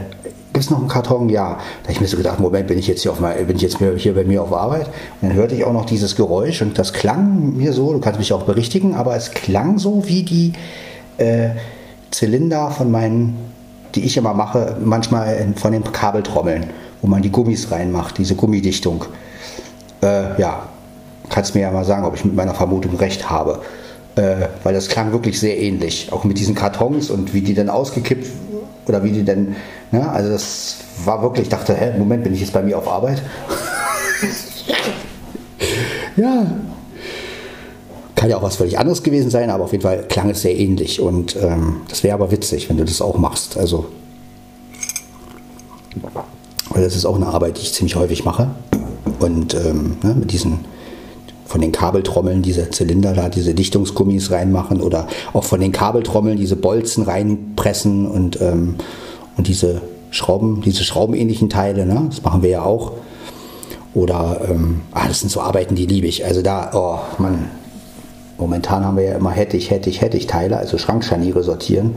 [0.53, 1.29] gibt es noch einen Karton?
[1.29, 1.59] Ja.
[1.83, 3.63] Da habe ich mir so gedacht, Moment, bin ich jetzt hier, auf mein, bin ich
[3.63, 4.87] jetzt hier bei mir auf Arbeit?
[5.21, 8.19] Und dann hörte ich auch noch dieses Geräusch und das klang mir so, du kannst
[8.19, 10.53] mich auch berichtigen, aber es klang so wie die,
[11.19, 11.51] äh,
[12.11, 13.37] Zylinder von meinen,
[13.95, 16.71] die ich immer mache, manchmal von den Kabeltrommeln,
[17.03, 19.05] wo man die Gummis reinmacht, diese Gummidichtung.
[20.03, 20.63] Äh, ja,
[21.31, 23.61] kannst mir ja mal sagen, ob ich mit meiner Vermutung recht habe.
[24.17, 27.69] Äh, weil das klang wirklich sehr ähnlich, auch mit diesen Kartons und wie die dann
[27.69, 28.27] ausgekippt
[28.87, 29.55] oder wie die dann,
[29.93, 30.11] ne?
[30.11, 33.23] also das war wirklich, ich dachte, hä, Moment, bin ich jetzt bei mir auf Arbeit?
[36.17, 36.47] ja,
[38.19, 40.59] kann ja auch was völlig anderes gewesen sein, aber auf jeden Fall klang es sehr
[40.59, 41.01] ähnlich.
[41.01, 43.57] Und ähm, das wäre aber witzig, wenn du das auch machst.
[43.57, 43.87] Also,
[46.71, 48.51] weil das ist auch eine Arbeit, die ich ziemlich häufig mache.
[49.21, 50.65] Und ähm, ne, mit diesen
[51.47, 56.57] von den Kabeltrommeln diese Zylinder da, diese Dichtungsgummis reinmachen oder auch von den Kabeltrommeln diese
[56.57, 58.75] Bolzen reinpressen und, ähm,
[59.37, 62.07] und diese Schrauben, diese schraubenähnlichen Teile, ne?
[62.09, 62.93] das machen wir ja auch.
[63.95, 66.25] Oder, ähm, ah, das sind so Arbeiten, die liebe ich.
[66.25, 67.49] Also da, oh Mann,
[68.39, 71.97] Momentan haben wir ja immer hätte ich, hätte ich, hätte ich Teile, also Schrankscharniere sortieren.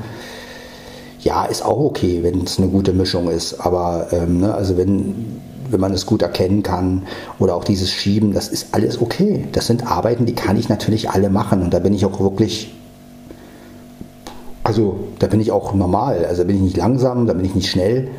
[1.20, 3.60] Ja, ist auch okay, wenn es eine gute Mischung ist.
[3.62, 5.40] Aber ähm, ne, also wenn,
[5.70, 7.04] wenn man es gut erkennen kann
[7.38, 9.46] oder auch dieses Schieben, das ist alles okay.
[9.52, 11.62] Das sind Arbeiten, die kann ich natürlich alle machen.
[11.62, 12.74] Und da bin ich auch wirklich,
[14.64, 16.26] also da bin ich auch normal.
[16.26, 18.10] Also da bin ich nicht langsam, da bin ich nicht schnell.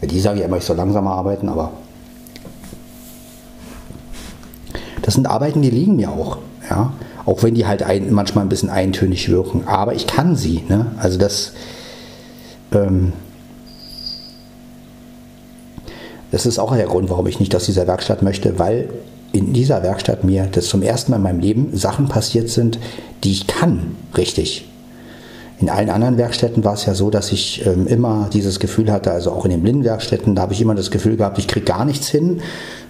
[0.00, 1.72] Die sagen ja immer, ich soll langsamer arbeiten, aber
[5.02, 6.38] das sind Arbeiten, die liegen mir auch.
[6.70, 6.94] Ja?
[7.30, 9.62] Auch wenn die halt ein, manchmal ein bisschen eintönig wirken.
[9.66, 10.64] Aber ich kann sie.
[10.68, 10.86] Ne?
[10.98, 11.52] Also das,
[12.72, 13.12] ähm,
[16.32, 18.88] das ist auch der Grund, warum ich nicht aus dieser Werkstatt möchte, weil
[19.30, 22.80] in dieser Werkstatt mir das zum ersten Mal in meinem Leben Sachen passiert sind,
[23.22, 24.68] die ich kann, richtig.
[25.60, 29.12] In allen anderen Werkstätten war es ja so, dass ich ähm, immer dieses Gefühl hatte,
[29.12, 31.84] also auch in den Blindenwerkstätten, da habe ich immer das Gefühl gehabt, ich kriege gar
[31.84, 32.40] nichts hin,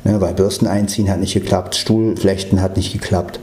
[0.05, 3.39] ne, weil Bürsten einziehen hat nicht geklappt, Stuhlflechten hat nicht geklappt.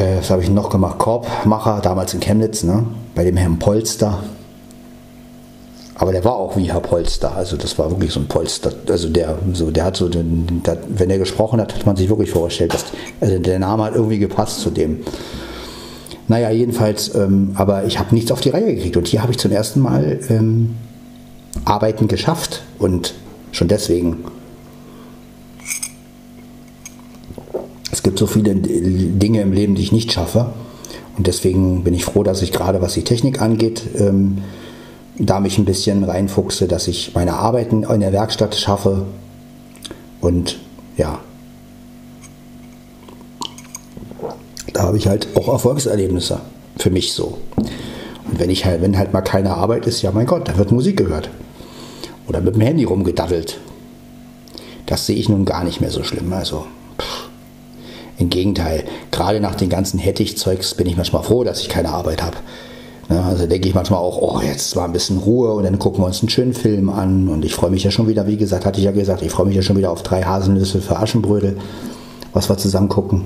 [0.00, 0.98] Äh, was habe ich noch gemacht?
[0.98, 2.86] Korbmacher, damals in Chemnitz, ne?
[3.14, 4.22] bei dem Herrn Polster.
[5.94, 8.72] Aber der war auch wie Herr Polster, also das war wirklich so ein Polster.
[8.88, 12.08] Also der, so, der hat so, den, der, wenn er gesprochen hat, hat man sich
[12.08, 12.86] wirklich vorgestellt, dass,
[13.20, 15.00] also der Name hat irgendwie gepasst zu dem.
[16.28, 19.38] Naja, jedenfalls, ähm, aber ich habe nichts auf die Reihe gekriegt und hier habe ich
[19.38, 20.76] zum ersten Mal ähm,
[21.66, 23.12] Arbeiten geschafft und
[23.52, 24.24] schon deswegen
[28.00, 30.54] Es gibt so viele Dinge im Leben, die ich nicht schaffe.
[31.18, 34.38] Und deswegen bin ich froh, dass ich gerade, was die Technik angeht, ähm,
[35.18, 39.04] da mich ein bisschen reinfuchse, dass ich meine Arbeiten in der Werkstatt schaffe.
[40.22, 40.58] Und
[40.96, 41.18] ja,
[44.72, 46.40] da habe ich halt auch Erfolgserlebnisse
[46.78, 47.36] für mich so.
[47.58, 50.72] Und wenn ich halt, wenn halt mal keine Arbeit ist, ja mein Gott, da wird
[50.72, 51.28] Musik gehört.
[52.26, 53.60] Oder mit dem Handy rumgedaddelt.
[54.86, 56.32] Das sehe ich nun gar nicht mehr so schlimm.
[56.32, 56.64] Also
[58.20, 62.22] im Gegenteil, gerade nach den ganzen Hettich-Zeugs bin ich manchmal froh, dass ich keine Arbeit
[62.22, 62.36] habe.
[63.08, 66.02] Ne, also denke ich manchmal auch, oh, jetzt war ein bisschen Ruhe und dann gucken
[66.02, 67.28] wir uns einen schönen Film an.
[67.28, 69.46] Und ich freue mich ja schon wieder, wie gesagt, hatte ich ja gesagt, ich freue
[69.46, 71.56] mich ja schon wieder auf drei Haselnüsse für Aschenbrödel,
[72.34, 73.24] was wir zusammen gucken.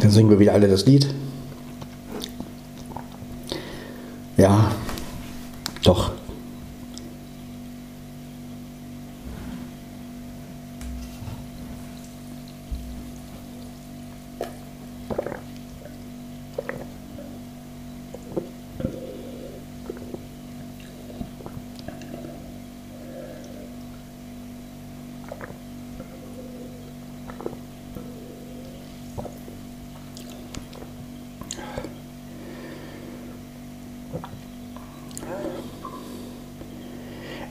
[0.00, 1.08] Dann singen wir wieder alle das Lied.
[4.36, 4.70] Ja,
[5.82, 6.10] doch,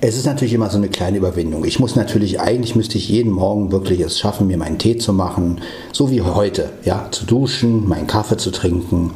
[0.06, 1.64] Es ist natürlich immer so eine kleine Überwindung.
[1.64, 5.14] Ich muss natürlich, eigentlich müsste ich jeden Morgen wirklich es schaffen, mir meinen Tee zu
[5.14, 5.62] machen,
[5.94, 9.14] so wie heute, ja, zu duschen, meinen Kaffee zu trinken,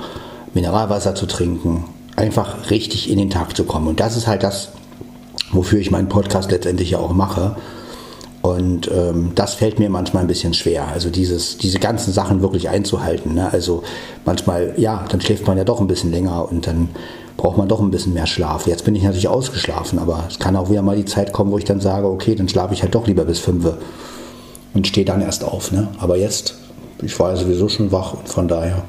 [0.54, 1.84] Mineralwasser zu trinken,
[2.16, 3.90] einfach richtig in den Tag zu kommen.
[3.90, 4.70] Und das ist halt das,
[5.52, 7.58] wofür ich meinen Podcast letztendlich ja auch mache.
[8.42, 10.88] Und ähm, das fällt mir manchmal ein bisschen schwer.
[10.88, 13.34] Also dieses, diese ganzen Sachen wirklich einzuhalten.
[13.34, 13.52] Ne?
[13.52, 13.84] Also
[14.24, 16.88] manchmal, ja, dann schläft man ja doch ein bisschen länger und dann
[17.38, 18.68] braucht man doch ein bisschen mehr Schlaf.
[18.68, 21.58] Jetzt bin ich natürlich ausgeschlafen, aber es kann auch wieder mal die Zeit kommen, wo
[21.60, 23.74] ich dann sage, okay, dann schlafe ich halt doch lieber bis 5
[24.74, 25.72] und stehe dann erst auf.
[25.72, 25.88] Ne?
[26.00, 26.56] Aber jetzt,
[27.02, 28.84] ich war ja sowieso schon wach und von daher.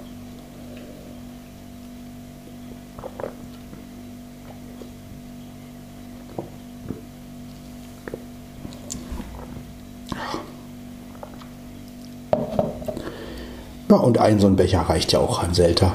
[13.91, 15.93] Ja, und ein so ein Becher reicht ja auch an Selter.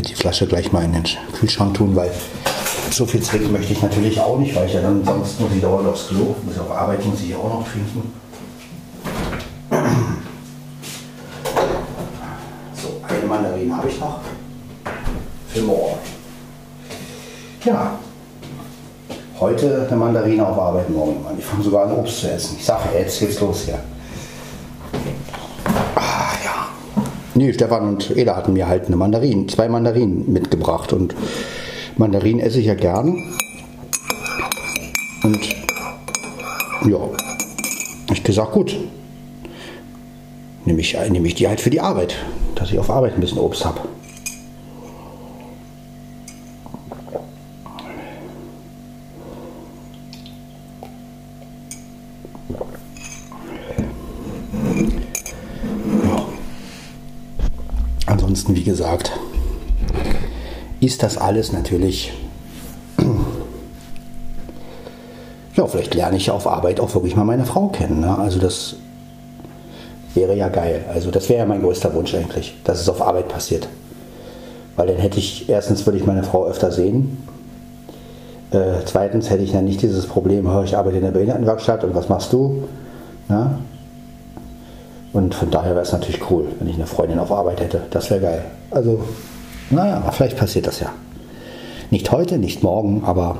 [0.00, 1.04] Werde die Flasche gleich mal in den
[1.38, 2.10] Kühlschrank tun, weil
[2.90, 5.60] so viel trinken möchte ich natürlich auch nicht, weil ich ja dann sonst muss ich
[5.60, 6.34] dauernd aufs Klo.
[6.42, 8.10] Muss auf Arbeit muss ich auch noch trinken.
[13.28, 14.20] Mandarinen habe ich noch.
[15.48, 15.98] Für morgen.
[17.66, 17.98] Ja.
[19.38, 21.26] Heute eine Mandarine auf Arbeit, morgen.
[21.38, 22.56] Ich fange sogar an Obst zu essen.
[22.58, 23.74] Ich sage, jetzt geht's los hier.
[23.74, 23.89] Ah
[27.40, 31.14] Nee, Stefan und Eda hatten mir halt eine Mandarine, zwei Mandarinen mitgebracht und
[31.96, 33.16] Mandarinen esse ich ja gern.
[35.22, 35.48] Und
[36.86, 36.98] ja,
[38.12, 38.76] ich gesagt, gut,
[40.66, 42.14] nehme ich, nehme ich die halt für die Arbeit,
[42.56, 43.80] dass ich auf Arbeit ein bisschen Obst habe.
[58.60, 59.12] Wie gesagt,
[60.80, 62.12] ist das alles natürlich
[65.56, 68.00] ja, vielleicht lerne ich auf Arbeit auch wirklich mal meine Frau kennen.
[68.00, 68.18] Ne?
[68.18, 68.76] Also das
[70.12, 70.84] wäre ja geil.
[70.92, 73.66] Also das wäre ja mein größter Wunsch eigentlich, dass es auf Arbeit passiert.
[74.76, 77.16] Weil dann hätte ich, erstens würde ich meine Frau öfter sehen.
[78.50, 82.10] Äh, zweitens hätte ich dann nicht dieses Problem, ich arbeite in der Behindertenwerkstatt und was
[82.10, 82.64] machst du?
[83.26, 83.58] Na?
[85.12, 87.82] Und von daher wäre es natürlich cool, wenn ich eine Freundin auf Arbeit hätte.
[87.90, 88.44] Das wäre geil.
[88.70, 89.02] Also,
[89.70, 90.92] naja, vielleicht passiert das ja.
[91.90, 93.38] Nicht heute, nicht morgen, aber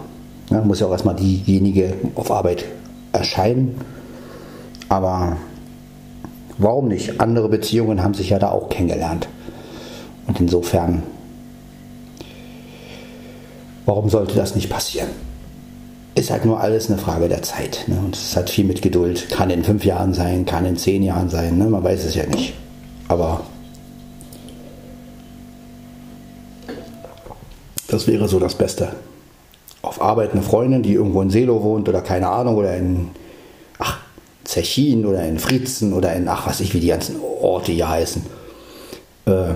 [0.51, 2.65] ja, muss ja auch erstmal diejenige auf Arbeit
[3.13, 3.81] erscheinen.
[4.89, 5.37] Aber
[6.59, 7.21] warum nicht?
[7.21, 9.29] Andere Beziehungen haben sich ja da auch kennengelernt.
[10.27, 11.05] Und insofern,
[13.87, 15.09] warum sollte das nicht passieren?
[16.15, 17.85] Ist halt nur alles eine Frage der Zeit.
[17.87, 17.99] Ne?
[17.99, 19.31] Und es hat viel mit Geduld.
[19.31, 21.57] Kann in fünf Jahren sein, kann in zehn Jahren sein.
[21.57, 21.67] Ne?
[21.67, 22.55] Man weiß es ja nicht.
[23.09, 23.43] Aber
[27.89, 28.93] das wäre so das Beste
[29.83, 33.11] auf Arbeit eine Freundin, die irgendwo in Selo wohnt oder keine Ahnung, oder in
[33.79, 33.99] ach,
[34.45, 38.25] Zechin oder in Frietzen oder in, ach, was ich, wie die ganzen Orte hier heißen.
[39.27, 39.55] Äh,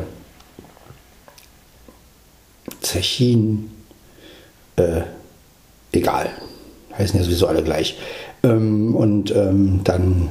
[2.81, 3.71] Zechin,
[4.77, 5.03] äh,
[5.97, 6.31] egal.
[6.97, 7.99] Heißen ja sowieso alle gleich.
[8.43, 10.29] Ähm, und ähm, dann,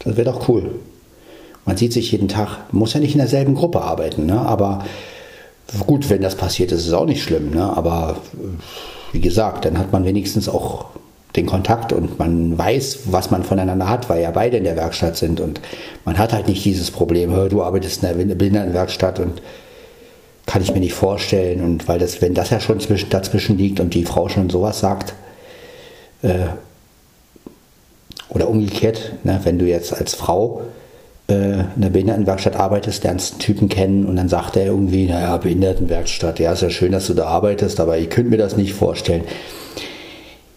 [0.00, 0.70] das wäre doch cool.
[1.66, 4.40] Man sieht sich jeden Tag, muss ja nicht in derselben Gruppe arbeiten, ne?
[4.40, 4.84] aber
[5.86, 7.76] gut, wenn das passiert, ist es auch nicht schlimm, ne?
[7.76, 8.16] aber
[9.12, 10.86] wie gesagt, dann hat man wenigstens auch
[11.36, 15.16] den Kontakt und man weiß, was man voneinander hat, weil ja beide in der Werkstatt
[15.16, 15.60] sind und
[16.04, 19.40] man hat halt nicht dieses Problem, du arbeitest in der Behindertenwerkstatt und
[20.50, 23.78] kann ich mir nicht vorstellen und weil das, wenn das ja schon zwischen, dazwischen liegt
[23.78, 25.14] und die Frau schon sowas sagt,
[26.22, 26.46] äh,
[28.30, 30.62] oder umgekehrt, ne, wenn du jetzt als Frau
[31.28, 35.36] äh, in der Behindertenwerkstatt arbeitest, lernst einen Typen kennen und dann sagt er irgendwie, naja,
[35.36, 38.74] Behindertenwerkstatt, ja, ist ja schön, dass du da arbeitest, aber ich könnte mir das nicht
[38.74, 39.22] vorstellen.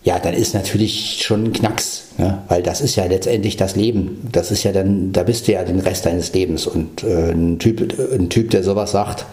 [0.04, 2.40] Ja, dann ist natürlich schon ein Knacks, ne?
[2.48, 4.28] weil das ist ja letztendlich das Leben.
[4.32, 6.66] Das ist ja dann, da bist du ja den Rest deines Lebens.
[6.66, 9.28] Und äh, ein, typ, ein Typ, der sowas sagt,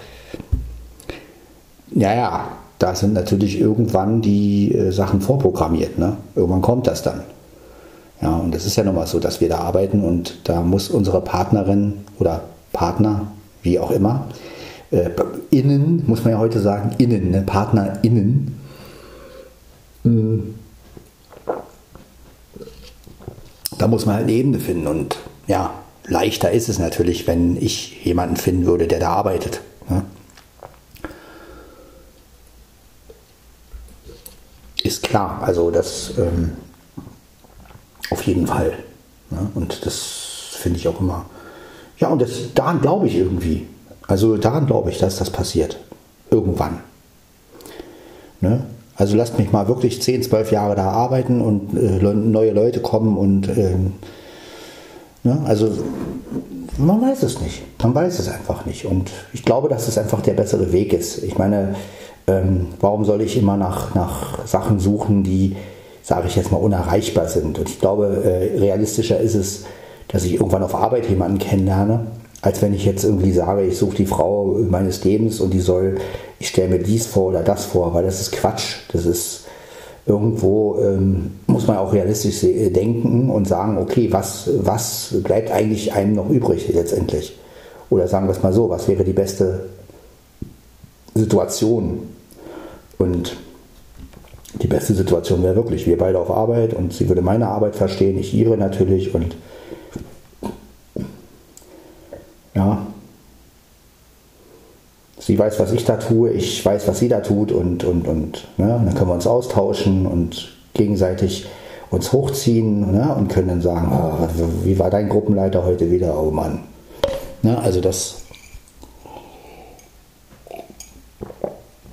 [2.01, 2.49] ja, ja,
[2.79, 5.99] da sind natürlich irgendwann die äh, Sachen vorprogrammiert.
[5.99, 6.17] Ne?
[6.35, 7.21] Irgendwann kommt das dann.
[8.23, 10.89] Ja, und es ist ja nun mal so, dass wir da arbeiten und da muss
[10.89, 12.41] unsere Partnerin oder
[12.73, 13.27] Partner,
[13.63, 14.29] wie auch immer,
[14.91, 15.11] äh,
[15.51, 17.43] innen, muss man ja heute sagen, innen, ne?
[17.43, 18.59] PartnerInnen,
[20.05, 20.09] äh,
[23.77, 25.71] da muss man halt eine Ebene finden und ja,
[26.07, 29.61] leichter ist es natürlich, wenn ich jemanden finden würde, der da arbeitet.
[29.89, 30.03] Ne?
[34.91, 36.51] Ist klar, also das ähm,
[38.11, 38.73] auf jeden Fall.
[39.31, 41.27] Ja, und das finde ich auch immer.
[41.99, 43.69] Ja, und das, daran glaube ich irgendwie.
[44.09, 45.79] Also daran glaube ich, dass das passiert.
[46.33, 46.81] Irgendwann.
[48.41, 48.65] Ne?
[48.97, 53.17] Also lasst mich mal wirklich 10, 12 Jahre da arbeiten und äh, neue Leute kommen
[53.17, 53.77] und äh,
[55.23, 55.41] ne?
[55.45, 55.71] also
[56.79, 57.63] man weiß es nicht.
[57.81, 58.87] Man weiß es einfach nicht.
[58.87, 61.23] Und ich glaube, dass es einfach der bessere Weg ist.
[61.23, 61.77] Ich meine,
[62.27, 65.57] ähm, warum soll ich immer nach, nach Sachen suchen, die
[66.03, 67.59] sage ich jetzt mal, unerreichbar sind.
[67.59, 69.65] Und ich glaube, äh, realistischer ist es,
[70.09, 72.07] dass ich irgendwann auf Arbeit jemanden kennenlerne,
[72.43, 75.99] als wenn ich jetzt irgendwie sage, ich suche die Frau meines Lebens und die soll,
[76.39, 78.79] ich stelle mir dies vor oder das vor, weil das ist Quatsch.
[78.93, 79.45] Das ist
[80.07, 86.15] irgendwo, ähm, muss man auch realistisch denken und sagen, okay, was, was bleibt eigentlich einem
[86.15, 87.39] noch übrig letztendlich?
[87.91, 89.67] Oder sagen wir es mal so, was wäre die beste
[91.15, 92.03] Situation?
[92.99, 93.37] Und
[94.55, 98.19] die beste Situation wäre wirklich, wir beide auf Arbeit und sie würde meine Arbeit verstehen,
[98.19, 99.37] ich ihre natürlich und
[102.55, 102.87] ja,
[105.19, 108.49] sie weiß, was ich da tue, ich weiß, was sie da tut und, und, und
[108.57, 111.47] ne, dann können wir uns austauschen und gegenseitig
[111.91, 114.29] uns hochziehen ne, und können dann sagen, oh,
[114.65, 116.21] wie war dein Gruppenleiter heute wieder?
[116.21, 116.61] Oh Mann.
[117.43, 118.20] Ne, also das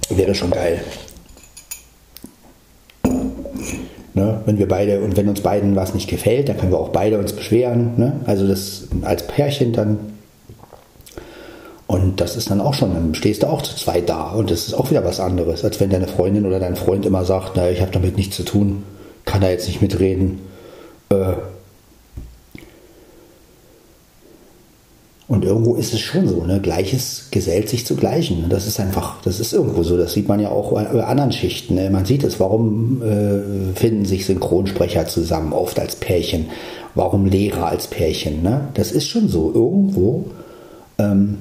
[0.10, 0.82] wäre schon geil.
[4.14, 4.42] Ne?
[4.46, 7.20] Wenn wir beide und wenn uns beiden was nicht gefällt, dann können wir auch beide
[7.20, 7.94] uns beschweren.
[7.98, 8.14] Ne?
[8.26, 10.00] Also das als Pärchen dann.
[11.86, 14.68] Und das ist dann auch schon, dann stehst du auch zu zweit da und das
[14.68, 17.72] ist auch wieder was anderes, als wenn deine Freundin oder dein Freund immer sagt, naja,
[17.72, 18.84] ich habe damit nichts zu tun,
[19.24, 20.42] kann da jetzt nicht mitreden.
[21.10, 21.36] Äh,
[25.28, 26.62] Und irgendwo ist es schon so, ne?
[26.62, 28.46] Gleiches gesellt sich zu Gleichen.
[28.50, 29.98] Das ist einfach, das ist irgendwo so.
[29.98, 31.76] Das sieht man ja auch bei anderen Schichten.
[31.76, 31.90] Ne?
[31.90, 36.46] Man sieht es, warum äh, finden sich Synchronsprecher zusammen, oft als Pärchen?
[36.96, 38.42] Warum Lehrer als Pärchen?
[38.42, 38.70] Ne?
[38.76, 39.52] Das ist schon so.
[39.54, 40.28] Irgendwo
[40.98, 41.40] ähm,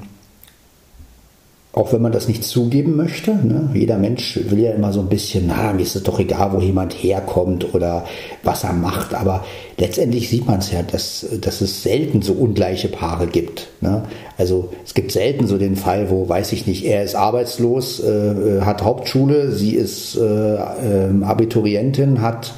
[1.76, 3.32] auch wenn man das nicht zugeben möchte.
[3.32, 3.68] Ne?
[3.74, 6.58] Jeder Mensch will ja immer so ein bisschen, na, mir ist es doch egal, wo
[6.58, 8.06] jemand herkommt oder
[8.42, 9.12] was er macht.
[9.12, 9.44] Aber
[9.76, 13.68] letztendlich sieht man es ja, dass, dass es selten so ungleiche Paare gibt.
[13.82, 14.04] Ne?
[14.38, 18.08] Also es gibt selten so den Fall, wo, weiß ich nicht, er ist arbeitslos, äh,
[18.08, 22.54] äh hat Hauptschule, sie ist äh, äh, Abiturientin, hat...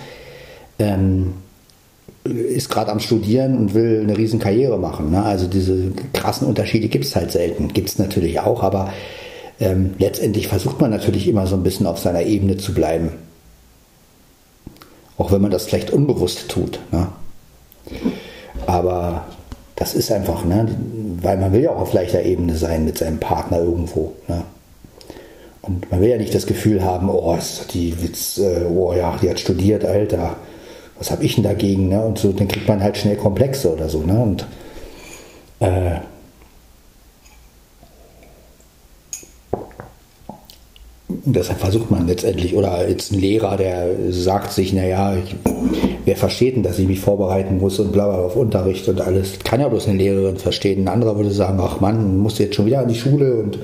[0.78, 1.32] Ähm,
[2.28, 5.10] ist gerade am Studieren und will eine riesen Karriere machen.
[5.10, 5.22] Ne?
[5.22, 7.68] Also diese krassen Unterschiede gibt es halt selten.
[7.68, 8.92] Gibt es natürlich auch, aber
[9.60, 13.10] ähm, letztendlich versucht man natürlich immer so ein bisschen auf seiner Ebene zu bleiben.
[15.16, 16.78] Auch wenn man das vielleicht unbewusst tut.
[16.92, 17.08] Ne?
[18.66, 19.26] Aber
[19.76, 20.68] das ist einfach, ne?
[21.20, 24.12] weil man will ja auch auf gleicher Ebene sein mit seinem Partner irgendwo.
[24.28, 24.44] Ne?
[25.62, 27.36] Und man will ja nicht das Gefühl haben, oh,
[27.72, 30.36] die Witz, äh, oh ja, die hat studiert, Alter
[30.98, 31.88] was habe ich denn dagegen?
[31.88, 32.02] Ne?
[32.02, 34.02] Und so, dann kriegt man halt schnell Komplexe oder so.
[34.02, 34.18] Ne?
[34.20, 34.46] Und
[35.60, 35.96] äh,
[41.08, 45.16] deshalb versucht man letztendlich, oder jetzt ein Lehrer, der sagt sich, naja,
[46.04, 49.38] wer versteht denn, dass ich mich vorbereiten muss und bla bla auf Unterricht und alles.
[49.44, 50.84] Kann ja bloß eine Lehrerin verstehen.
[50.84, 53.58] Ein anderer würde sagen, ach Mann, musst du jetzt schon wieder an die Schule und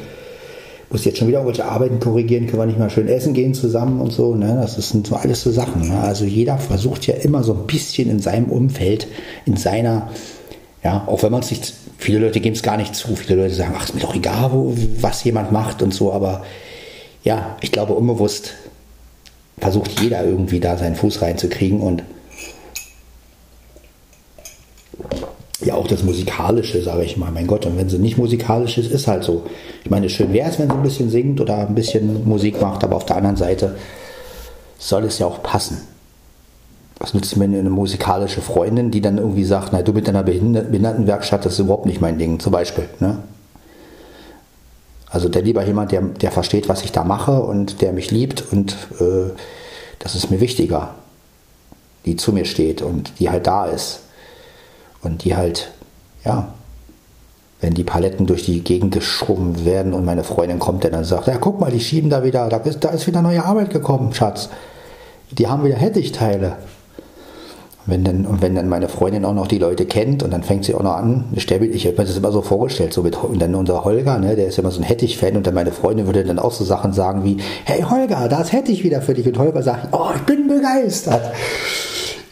[0.95, 4.01] muss jetzt schon wieder irgendwelche Arbeiten korrigieren, können wir nicht mal schön essen gehen zusammen
[4.01, 4.37] und so.
[4.37, 4.57] Ne?
[4.63, 5.89] Das sind so alles so Sachen.
[5.89, 5.99] Ne?
[5.99, 9.09] Also jeder versucht ja immer so ein bisschen in seinem Umfeld,
[9.45, 10.11] in seiner,
[10.85, 13.55] ja, auch wenn man es nicht, viele Leute geben es gar nicht zu, viele Leute
[13.57, 16.45] sagen, ach, ist mir doch egal, wo, was jemand macht und so, aber
[17.25, 18.55] ja, ich glaube, unbewusst
[19.59, 22.05] versucht jeder irgendwie da seinen Fuß reinzukriegen und
[25.67, 27.31] ja auch das Musikalische, sage ich mal.
[27.31, 29.45] Mein Gott, und wenn sie nicht musikalisch ist, ist halt so.
[29.85, 32.85] Ich meine, schön wäre es, wenn sie ein bisschen singt oder ein bisschen Musik macht,
[32.85, 33.77] aber auf der anderen Seite
[34.79, 35.83] soll es ja auch passen.
[36.99, 41.45] Was nützt mir eine musikalische Freundin, die dann irgendwie sagt, na du mit deiner Behindertenwerkstatt,
[41.45, 42.89] das ist überhaupt nicht mein Ding, zum Beispiel.
[43.01, 43.19] Ne?
[45.11, 48.45] Also der lieber jemand, der, der versteht, was ich da mache und der mich liebt
[48.53, 49.31] und äh,
[49.99, 50.95] das ist mir wichtiger,
[52.05, 54.01] die zu mir steht und die halt da ist.
[55.05, 55.71] Und die halt,
[56.25, 56.49] ja,
[57.61, 61.29] wenn die Paletten durch die Gegend geschoben werden und meine Freundin kommt dann und sagt,
[61.29, 64.13] ja, guck mal, die schieben da wieder, da ist, da ist wieder neue Arbeit gekommen,
[64.13, 64.51] Schatz.
[65.31, 66.57] Die haben wieder Hettichteile.
[67.87, 70.65] Wenn dann, und wenn dann meine Freundin auch noch die Leute kennt und dann fängt
[70.65, 73.55] sie auch noch an, ich habe mir das immer so vorgestellt, so mit, und dann
[73.55, 76.39] unser Holger, ne, der ist immer so ein Hettich-Fan und dann meine Freundin würde dann
[76.39, 79.63] auch so Sachen sagen wie, hey Holger, da ist Hettich wieder für dich und Holger
[79.63, 81.33] sagt, oh, ich bin begeistert.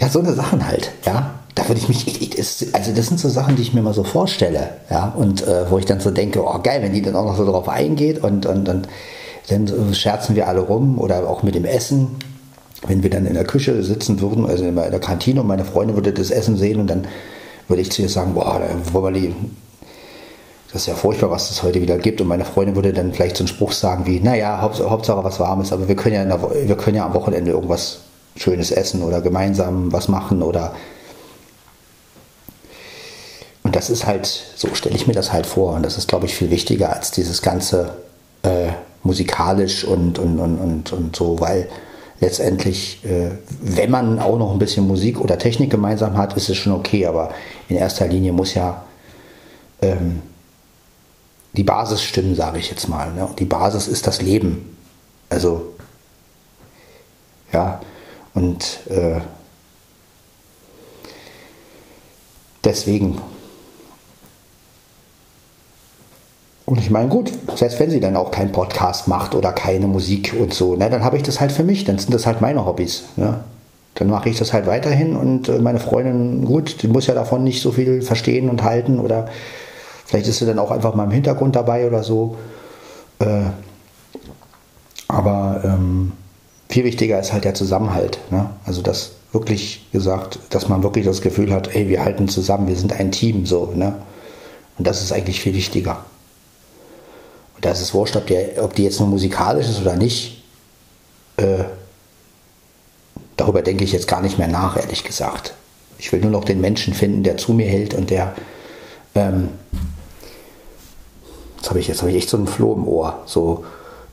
[0.02, 1.30] Ja, so eine Sachen halt, ja.
[1.54, 2.36] Da würde ich mich,
[2.72, 5.78] also das sind so Sachen, die ich mir mal so vorstelle, ja, und äh, wo
[5.78, 8.46] ich dann so denke, oh geil, wenn die dann auch noch so drauf eingeht und,
[8.46, 8.88] und, und
[9.48, 12.16] dann scherzen wir alle rum oder auch mit dem Essen,
[12.86, 15.94] wenn wir dann in der Küche sitzen würden, also in der Kantine und meine Freundin
[15.94, 17.06] würde das Essen sehen und dann
[17.68, 18.60] würde ich zu ihr sagen, boah,
[18.92, 19.36] Wobberli,
[20.72, 22.20] das ist ja furchtbar, was es heute wieder gibt.
[22.20, 25.72] Und meine Freundin würde dann vielleicht so einen Spruch sagen wie, naja, Hauptsache was Warmes,
[25.72, 28.00] aber wir können, ja der, wir können ja am Wochenende irgendwas
[28.36, 30.74] Schönes essen oder gemeinsam was machen oder
[33.64, 35.74] und das ist halt, so stelle ich mir das halt vor.
[35.74, 37.96] Und das ist, glaube ich, viel wichtiger als dieses ganze
[38.42, 38.68] äh,
[39.02, 41.68] musikalisch und, und, und, und, und so, weil
[42.20, 43.30] letztendlich, äh,
[43.60, 47.06] wenn man auch noch ein bisschen Musik oder Technik gemeinsam hat, ist es schon okay.
[47.06, 47.30] Aber
[47.68, 48.84] in erster Linie muss ja
[49.80, 50.22] ähm,
[51.52, 53.12] die Basis stimmen, sage ich jetzt mal.
[53.12, 53.26] Ne?
[53.26, 54.76] Und die Basis ist das Leben.
[55.28, 55.72] Also,
[57.52, 57.80] ja,
[58.34, 59.20] und äh,
[62.64, 63.18] deswegen
[66.72, 70.34] Und ich meine, gut, selbst wenn sie dann auch keinen Podcast macht oder keine Musik
[70.38, 72.64] und so, ne, dann habe ich das halt für mich, dann sind das halt meine
[72.64, 73.04] Hobbys.
[73.16, 73.40] Ne?
[73.94, 77.44] Dann mache ich das halt weiterhin und äh, meine Freundin, gut, die muss ja davon
[77.44, 79.28] nicht so viel verstehen und halten oder
[80.06, 82.36] vielleicht ist sie dann auch einfach mal im Hintergrund dabei oder so.
[83.18, 83.50] Äh,
[85.08, 86.12] aber ähm,
[86.72, 88.18] viel wichtiger ist halt der Zusammenhalt.
[88.30, 88.48] Ne?
[88.64, 92.76] Also das wirklich gesagt, dass man wirklich das Gefühl hat, ey, wir halten zusammen, wir
[92.76, 93.72] sind ein Team so.
[93.74, 93.94] Ne?
[94.78, 96.04] Und das ist eigentlich viel wichtiger
[97.60, 100.42] Da ist es wurscht, ob, der, ob die jetzt nur musikalisch ist oder nicht.
[101.36, 101.64] Äh,
[103.36, 105.52] darüber denke ich jetzt gar nicht mehr nach, ehrlich gesagt.
[105.98, 108.34] Ich will nur noch den Menschen finden, der zu mir hält und der.
[109.14, 109.50] Ähm,
[111.58, 113.22] jetzt habe ich, hab ich echt so einen Floh im Ohr.
[113.26, 113.66] So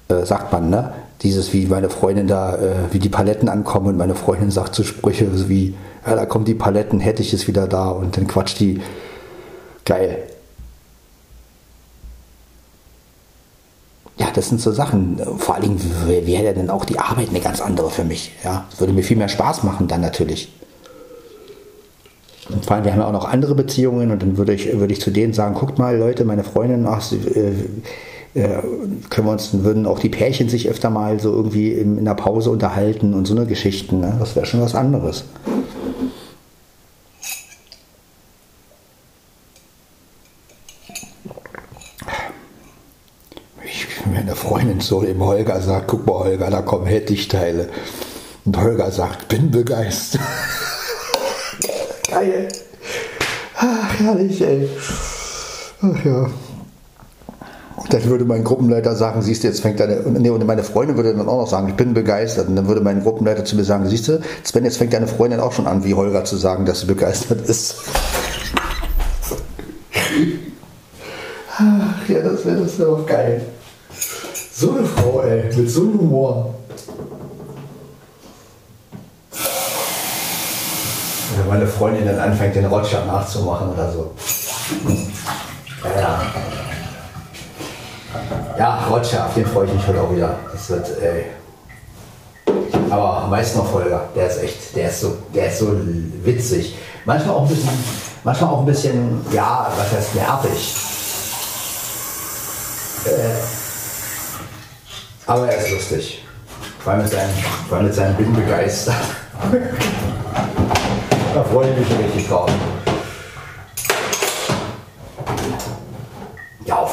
[0.09, 0.93] äh, sagt man, ne?
[1.21, 4.83] Dieses, wie meine Freundin da, äh, wie die Paletten ankommen und meine Freundin sagt so
[4.83, 5.75] Sprüche wie,
[6.05, 8.81] ja, da kommen die Paletten, hätte ich es wieder da und dann quatscht die.
[9.85, 10.23] Geil.
[14.17, 15.19] Ja, das sind so Sachen.
[15.37, 18.33] Vor allen Dingen wäre dann auch die Arbeit eine ganz andere für mich.
[18.43, 20.51] Ja, würde mir viel mehr Spaß machen dann natürlich.
[22.49, 24.91] Und vor allem, wir haben ja auch noch andere Beziehungen und dann würde ich, würde
[24.91, 27.53] ich zu denen sagen, guckt mal Leute, meine Freundin, ach, sie, äh,
[28.33, 32.13] können wir uns, würden auch die Pärchen sich öfter mal so irgendwie in, in der
[32.13, 33.99] Pause unterhalten und so eine Geschichten.
[33.99, 34.15] Ne?
[34.19, 35.23] Das wäre schon was anderes.
[43.65, 47.69] Ich, wenn eine Freundin so dem Holger sagt, guck mal Holger, da kommen Hettich-Teile.
[48.45, 50.21] Und Holger sagt, bin begeistert.
[52.09, 52.47] Geil.
[53.55, 54.69] Ach, herrlich, ey.
[55.81, 56.29] Ach ja.
[57.87, 61.15] Dann würde mein Gruppenleiter sagen, siehst du, jetzt fängt deine, nee, und meine Freundin würde
[61.15, 62.47] dann auch noch sagen, ich bin begeistert.
[62.47, 65.39] Und dann würde mein Gruppenleiter zu mir sagen, siehst du, Sven, jetzt fängt deine Freundin
[65.39, 67.75] auch schon an, wie Holger zu sagen, dass sie begeistert ist.
[71.57, 73.41] Ach ja, das wäre das wär doch geil.
[74.53, 76.53] So eine Frau, ey, mit so einem Humor.
[81.37, 84.11] Wenn meine Freundin dann anfängt, den Roger nachzumachen oder so.
[85.83, 86.21] Ja, ja.
[88.57, 90.35] Ja, Roger, auf den freue ich mich heute auch wieder.
[90.51, 91.25] Das wird, ey.
[92.89, 94.09] Aber meist noch Folger.
[94.15, 95.77] Der ist echt, der ist so, der ist so
[96.23, 96.75] witzig.
[97.05, 97.69] Manchmal auch ein bisschen,
[98.23, 100.75] manchmal auch ein bisschen, ja, was heißt nervig.
[103.05, 103.35] Äh,
[105.25, 106.25] aber er ist lustig.
[106.79, 107.29] Vor allem mit seinem,
[107.67, 108.95] vor allem begeistert.
[111.33, 112.49] da freue ich mich schon richtig drauf.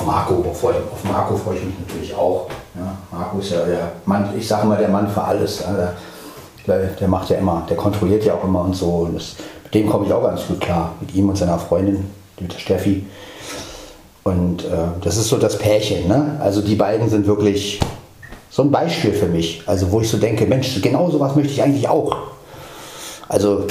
[0.06, 2.46] Marco, auf Marco freue ich mich natürlich auch.
[2.76, 5.60] Ja, Marco ist ja der Mann, ich sage mal der Mann für alles.
[5.60, 5.92] Ja,
[6.66, 8.86] der, der, macht ja immer, der kontrolliert ja auch immer und so.
[8.86, 9.34] Und das,
[9.64, 10.94] mit dem komme ich auch ganz gut klar.
[11.00, 12.08] Mit ihm und seiner Freundin,
[12.38, 13.04] mit der Steffi.
[14.22, 14.68] Und äh,
[15.02, 16.08] das ist so das Pärchen.
[16.08, 16.38] Ne?
[16.40, 17.80] Also die beiden sind wirklich
[18.50, 19.62] so ein Beispiel für mich.
[19.66, 22.16] Also wo ich so denke, Mensch, genau sowas möchte ich eigentlich auch.
[23.28, 23.66] Also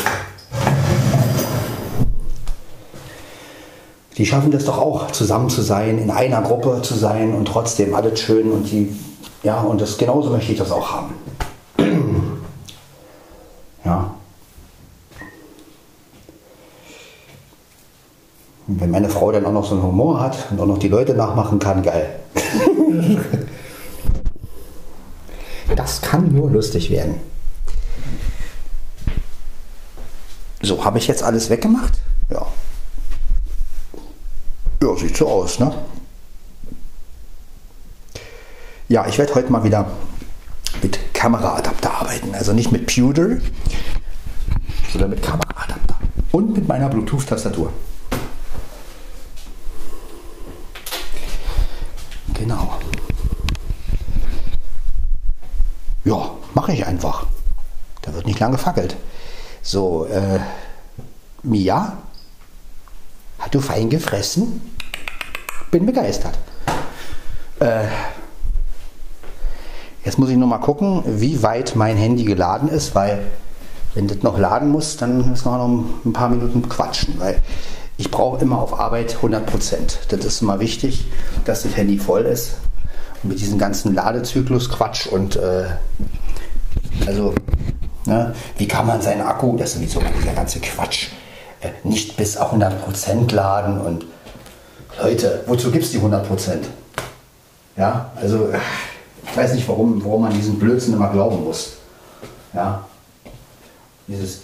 [4.18, 7.94] die schaffen das doch auch, zusammen zu sein, in einer Gruppe zu sein und trotzdem
[7.94, 8.96] alles schön und die,
[9.44, 11.14] ja, und das genauso möchte ich das auch haben.
[13.86, 14.12] ja.
[18.68, 20.88] Und wenn meine Frau dann auch noch so einen Humor hat und auch noch die
[20.88, 22.20] Leute nachmachen kann, geil.
[25.76, 27.16] das kann nur lustig werden.
[30.62, 32.00] So, habe ich jetzt alles weggemacht?
[32.32, 32.48] Ja.
[34.82, 35.74] Ja, sieht so aus, ne?
[38.88, 39.90] Ja, ich werde heute mal wieder
[40.82, 42.36] mit Kameraadapter arbeiten.
[42.36, 43.38] Also nicht mit Pewter,
[44.92, 45.96] sondern mit Kameraadapter.
[46.32, 47.72] Und mit meiner Bluetooth-Tastatur.
[52.34, 52.78] Genau.
[56.04, 57.26] Ja, mache ich einfach.
[58.04, 58.96] Da wird nicht lange gefackelt.
[59.64, 60.40] So, äh,
[61.42, 61.98] Mia,
[63.46, 64.62] hat du fein gefressen?
[65.70, 66.38] bin begeistert.
[67.60, 67.84] Äh,
[70.04, 73.20] jetzt muss ich nur mal gucken, wie weit mein Handy geladen ist, weil
[73.94, 77.42] wenn das noch laden muss, dann müssen wir noch ein paar Minuten quatschen, weil
[77.98, 80.00] ich brauche immer auf Arbeit 100 Prozent.
[80.10, 81.06] Das ist immer wichtig,
[81.44, 82.56] dass das Handy voll ist.
[83.22, 85.66] Und mit diesem ganzen Ladezyklus Quatsch und äh,
[87.06, 87.36] also,
[88.06, 91.10] ne, wie kann man seinen Akku, das ist sowieso dieser ganze Quatsch,
[91.84, 94.06] nicht bis auf 100 Prozent laden und
[95.02, 96.66] Leute, wozu gibt es die 100 Prozent?
[97.76, 98.50] Ja, also
[99.24, 101.74] ich weiß nicht, warum, warum man diesen Blödsinn immer glauben muss.
[102.54, 102.86] Ja,
[104.08, 104.42] dieses,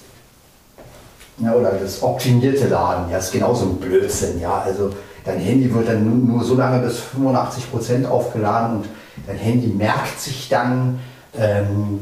[1.37, 4.41] ja, oder das optimierte Laden, ja, ist genauso ein Blödsinn.
[4.41, 4.91] Ja, also
[5.23, 8.85] dein Handy wird dann nur so lange bis 85 Prozent aufgeladen und
[9.27, 10.99] dein Handy merkt sich dann,
[11.37, 12.01] ähm,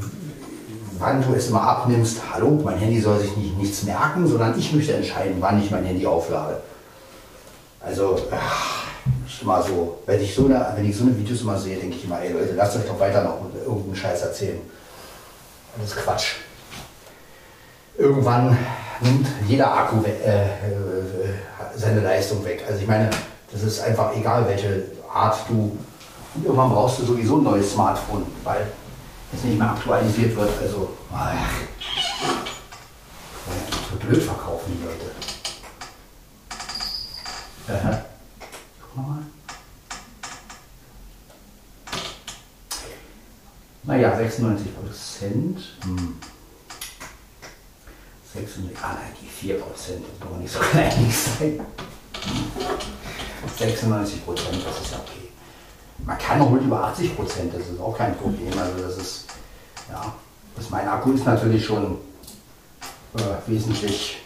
[0.99, 2.21] wann du es immer abnimmst.
[2.31, 5.85] Hallo, mein Handy soll sich nicht, nichts merken, sondern ich möchte entscheiden, wann ich mein
[5.85, 6.61] Handy auflade.
[7.79, 8.85] Also, ach,
[9.43, 12.03] mal so, wenn ich so eine, wenn ich so eine Videos immer sehe, denke ich
[12.03, 14.59] immer, ey Leute, lasst euch doch weiter noch irgendeinen Scheiß erzählen.
[15.77, 16.35] Das ist Quatsch.
[17.97, 18.57] Irgendwann
[19.01, 20.49] nimmt jeder Akku äh, äh,
[21.75, 22.63] seine Leistung weg.
[22.67, 23.09] Also ich meine,
[23.51, 25.77] das ist einfach egal, welche Art du
[26.35, 28.67] Und irgendwann brauchst du sowieso ein neues Smartphone, weil
[29.33, 30.49] es nicht mehr aktualisiert wird.
[30.61, 31.51] Also, ach,
[33.89, 35.11] so blöd verkaufen die Leute.
[37.67, 38.05] Aha.
[38.81, 39.19] Guck mal.
[43.83, 45.59] Naja, 96 Prozent.
[45.83, 46.17] Hm.
[48.33, 50.91] 96, ah nein, die 4 Prozent, das man nicht so klein
[51.39, 51.65] sein.
[53.57, 55.28] 96 Prozent, das ist ja okay.
[56.05, 58.57] Man kann auch mit über 80 Prozent, das ist auch kein Problem.
[58.57, 59.25] Also das ist,
[59.89, 60.13] ja,
[60.55, 61.97] das mein Akku ist natürlich schon
[63.15, 64.17] äh, wesentlich,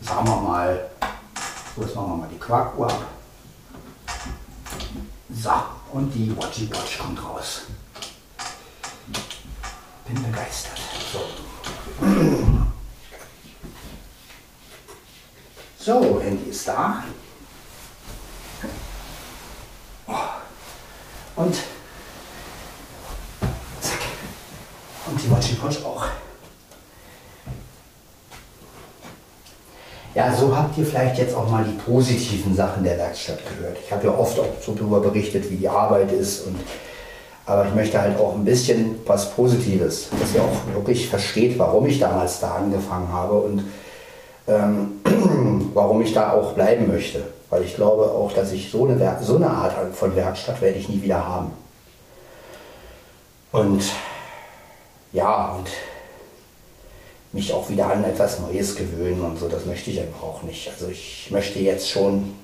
[0.00, 0.90] sagen wir mal,
[1.74, 3.06] so jetzt machen wir mal die Quarkuhr ab.
[5.34, 5.50] So,
[5.92, 7.62] und die Watchy Watch kommt raus.
[10.06, 10.78] Bin begeistert.
[11.12, 11.20] So.
[15.78, 17.02] So, Handy ist da.
[20.06, 20.12] Oh.
[21.36, 21.54] Und
[23.80, 23.98] zack.
[25.06, 26.06] Und die Watchy Watch auch.
[30.14, 33.78] Ja, so habt ihr vielleicht jetzt auch mal die positiven Sachen der Werkstatt gehört.
[33.82, 36.46] Ich habe ja oft auch so darüber berichtet, wie die Arbeit ist.
[36.46, 36.56] Und,
[37.46, 41.86] aber ich möchte halt auch ein bisschen was Positives, dass ihr auch wirklich versteht, warum
[41.86, 43.64] ich damals da angefangen habe und
[44.48, 45.00] ähm,
[45.74, 47.22] warum ich da auch bleiben möchte.
[47.52, 50.88] Weil ich glaube auch, dass ich so eine, so eine Art von Werkstatt werde ich
[50.88, 51.52] nie wieder haben.
[53.52, 53.82] Und
[55.12, 55.68] ja, und
[57.32, 59.48] mich auch wieder an etwas Neues gewöhnen und so.
[59.48, 60.70] Das möchte ich einfach auch nicht.
[60.70, 62.34] Also ich möchte jetzt schon,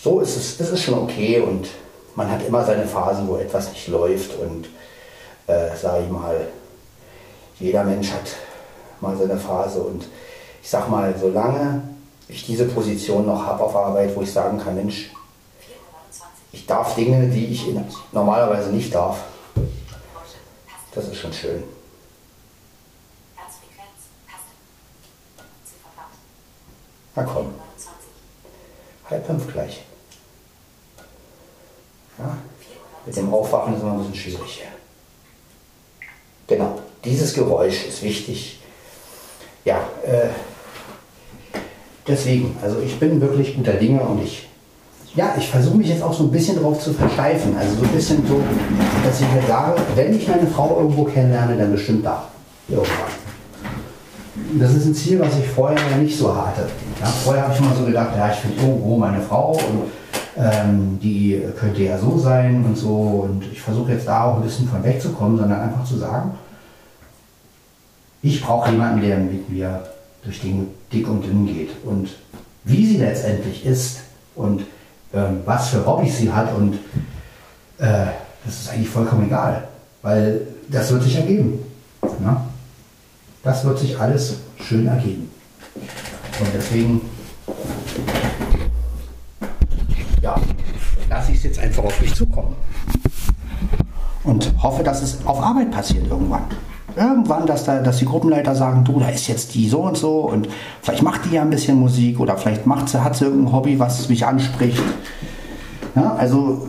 [0.00, 1.66] so ist es, es ist schon okay und
[2.14, 4.68] man hat immer seine Phasen, wo etwas nicht läuft und
[5.48, 6.46] äh, sage ich mal,
[7.58, 8.30] jeder Mensch hat
[9.00, 10.06] mal seine Phase und
[10.62, 11.82] ich sag mal, solange
[12.30, 15.10] ich diese Position noch habe auf Arbeit, wo ich sagen kann, Mensch,
[16.52, 17.66] ich darf Dinge, die ich
[18.12, 19.18] normalerweise nicht darf,
[20.94, 21.62] das ist schon schön.
[27.14, 27.54] Na komm.
[29.08, 29.82] Halb fünf gleich.
[32.18, 32.36] Ja,
[33.04, 34.62] mit dem Aufwachen ist immer ein bisschen schwierig.
[36.46, 38.60] Genau, dieses Geräusch ist wichtig.
[39.64, 40.28] Ja, äh,
[42.06, 44.48] deswegen, also ich bin wirklich guter Dinge und ich,
[45.14, 47.56] ja, ich versuche mich jetzt auch so ein bisschen darauf zu versteifen.
[47.58, 48.40] Also so ein bisschen so,
[49.04, 52.24] dass ich mir sage, wenn ich meine Frau irgendwo kennenlerne, dann bestimmt da.
[52.68, 53.20] Irgendwann
[54.58, 56.66] das ist ein Ziel, was ich vorher nicht so hatte.
[57.00, 59.90] Ja, vorher habe ich immer so gedacht, ja, ich finde irgendwo meine Frau und
[60.36, 63.28] ähm, die könnte ja so sein und so.
[63.28, 66.32] Und ich versuche jetzt da auch ein bisschen von wegzukommen, sondern einfach zu sagen,
[68.22, 69.82] ich brauche jemanden, der mit mir
[70.22, 71.70] durch den dick und dünn geht.
[71.84, 72.10] Und
[72.64, 74.00] wie sie letztendlich ist
[74.34, 74.62] und
[75.12, 76.74] ähm, was für Hobbys sie hat und
[77.78, 78.06] äh,
[78.44, 79.68] das ist eigentlich vollkommen egal,
[80.02, 81.58] weil das wird sich ergeben.
[82.02, 82.46] Ja?
[83.42, 85.30] Das wird sich alles schön ergeben.
[86.40, 87.00] Und deswegen,
[90.22, 90.40] ja,
[91.08, 92.54] lasse ich es jetzt einfach auf mich zukommen.
[94.24, 96.44] Und hoffe, dass es auf Arbeit passiert irgendwann.
[97.00, 100.20] Irgendwann, dass, da, dass die Gruppenleiter sagen, du, da ist jetzt die so und so
[100.20, 100.48] und
[100.82, 103.78] vielleicht macht die ja ein bisschen Musik oder vielleicht macht sie, hat sie irgendein Hobby,
[103.78, 104.82] was mich anspricht.
[105.96, 106.68] Ja, also,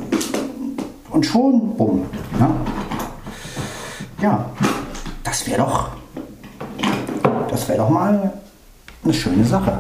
[1.12, 2.06] und schon, bumm.
[2.40, 2.50] Ja,
[4.22, 4.46] ja
[5.24, 5.90] das wäre doch
[7.52, 8.32] das wäre doch mal
[9.04, 9.78] eine schöne Sache.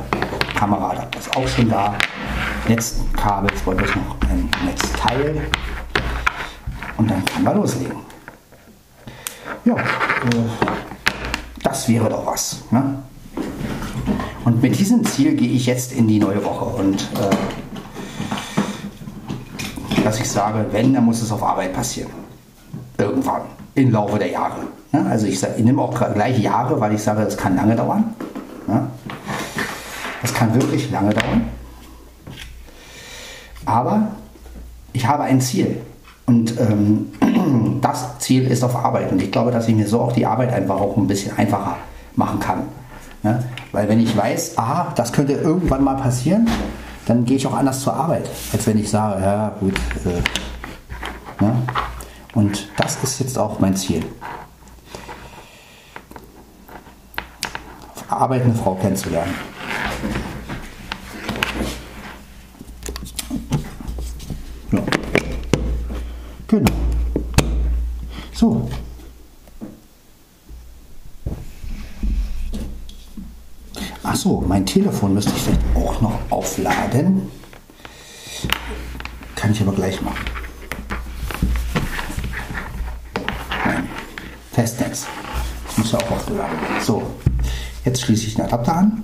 [0.55, 1.95] Kamera, das ist auch schon da.
[2.67, 5.47] Netzkabel, jetzt wollte ich noch ein Netzteil.
[6.97, 8.10] Und dann kann man loslegen.
[9.65, 9.75] Ja,
[11.63, 12.63] das wäre doch was.
[12.71, 12.99] Ne?
[14.43, 17.35] Und mit diesem Ziel gehe ich jetzt in die neue Woche und äh,
[20.03, 22.11] dass ich sage, wenn, dann muss es auf Arbeit passieren.
[22.97, 23.43] Irgendwann,
[23.75, 24.67] im Laufe der Jahre.
[24.91, 28.15] Ja, also ich, ich nehme auch gleich Jahre, weil ich sage, das kann lange dauern.
[28.67, 28.87] Ja,
[30.21, 31.49] das kann wirklich lange dauern.
[33.65, 34.07] Aber
[34.93, 35.81] ich habe ein Ziel.
[36.25, 37.11] Und ähm,
[37.81, 39.11] das Ziel ist auf Arbeit.
[39.11, 41.77] Und ich glaube, dass ich mir so auch die Arbeit einfach auch ein bisschen einfacher
[42.15, 42.63] machen kann.
[43.23, 43.39] Ja,
[43.71, 46.49] weil wenn ich weiß, aha, das könnte irgendwann mal passieren,
[47.05, 49.75] dann gehe ich auch anders zur Arbeit, als wenn ich sage, ja gut.
[50.05, 51.53] Äh, ja.
[52.33, 54.03] Und das ist jetzt auch mein Ziel.
[58.11, 59.33] arbeitende Frau kennenzulernen.
[64.71, 64.83] Ja.
[66.47, 66.90] Genau.
[68.41, 68.67] So.
[74.01, 77.29] Ach so, mein Telefon müsste ich vielleicht auch noch aufladen.
[79.35, 80.25] Kann ich aber gleich machen.
[83.63, 83.87] Nein,
[84.51, 85.05] Festnetz.
[85.67, 86.83] Das muss ja auch aufgeladen werden.
[86.83, 87.03] So,
[87.85, 89.03] jetzt schließe ich den Adapter an.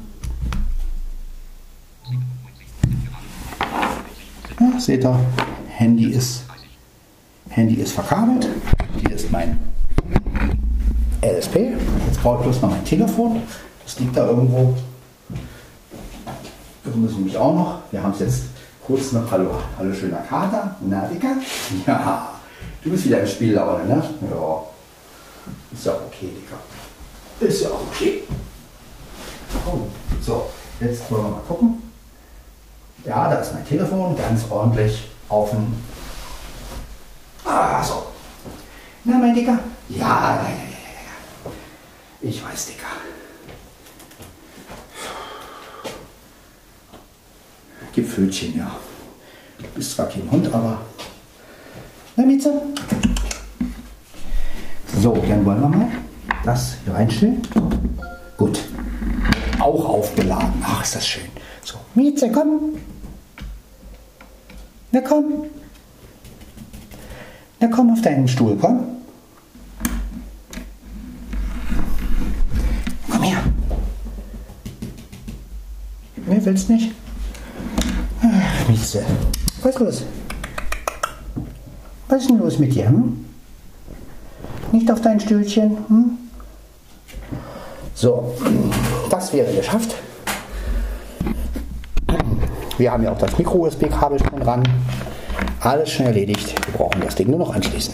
[4.60, 5.20] Ja, seht ihr,
[5.68, 6.47] Handy ist
[7.58, 8.48] Handy ist verkabelt.
[9.02, 9.58] Hier ist mein
[11.24, 11.56] LSP.
[12.06, 13.42] Jetzt brauche ich bloß noch mein Telefon.
[13.84, 14.76] Das liegt da irgendwo.
[16.84, 17.80] Das müssen mich auch noch.
[17.90, 18.44] Wir haben es jetzt
[18.86, 19.32] kurz noch.
[19.32, 20.76] Hallo, hallo schöner Kater.
[20.82, 21.36] Na, Dicker?
[21.88, 22.30] Ja,
[22.84, 24.04] du bist wieder im Spiellaune, ne?
[24.30, 24.64] Ja.
[25.74, 26.60] Ist ja okay, Dicker.
[27.40, 28.22] Ist ja auch okay.
[29.66, 29.80] Oh,
[30.22, 30.46] so,
[30.80, 31.82] jetzt wollen wir mal gucken.
[33.04, 35.97] Ja, da ist mein Telefon, ganz ordentlich auf dem.
[37.60, 38.06] Ah, so.
[39.04, 39.58] Na, mein Dicker?
[39.90, 41.52] Ja, ja, ja, ja.
[42.22, 42.86] Ich weiß, Dicker.
[47.94, 48.76] Gib Pfötchen, ja.
[49.58, 50.82] Du bist zwar kein Hund, aber.
[52.16, 52.62] Na, Mieze?
[55.02, 55.88] So, dann wollen wir mal
[56.46, 57.42] das hier reinstellen.
[58.38, 58.60] Gut.
[59.60, 60.64] Auch aufgeladen.
[60.64, 61.30] Ach, ist das schön.
[61.64, 62.78] So, Mieze, komm.
[64.92, 65.46] Na komm.
[67.60, 68.86] Na komm auf deinen Stuhl, komm.
[73.10, 73.40] Komm her.
[76.28, 76.92] Nee, willst nicht?
[78.22, 79.04] Ach, Mieze.
[79.64, 80.04] Was ist los?
[82.08, 82.90] Was ist denn los mit dir?
[82.90, 83.26] Hm?
[84.72, 85.78] Nicht auf dein Stühlchen?
[85.88, 86.18] Hm?
[87.96, 88.36] So,
[89.10, 89.96] das wäre geschafft.
[92.78, 94.64] Wir haben ja auch das Micro-USB-Kabel schon dran.
[95.60, 96.54] Alles schon erledigt.
[96.66, 97.94] Wir brauchen das Ding nur noch anschließen.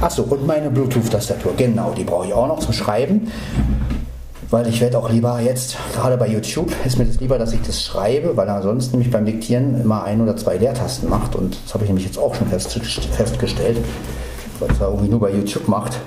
[0.00, 1.54] Achso, und meine Bluetooth-Tastatur.
[1.56, 3.30] Genau, die brauche ich auch noch zum Schreiben.
[4.48, 7.62] Weil ich werde auch lieber jetzt, gerade bei YouTube, ist mir das lieber, dass ich
[7.62, 11.34] das schreibe, weil ansonsten nämlich beim Diktieren immer ein oder zwei Leertasten macht.
[11.34, 13.78] Und das habe ich nämlich jetzt auch schon festgestellt,
[14.60, 15.98] weil es irgendwie nur bei YouTube macht.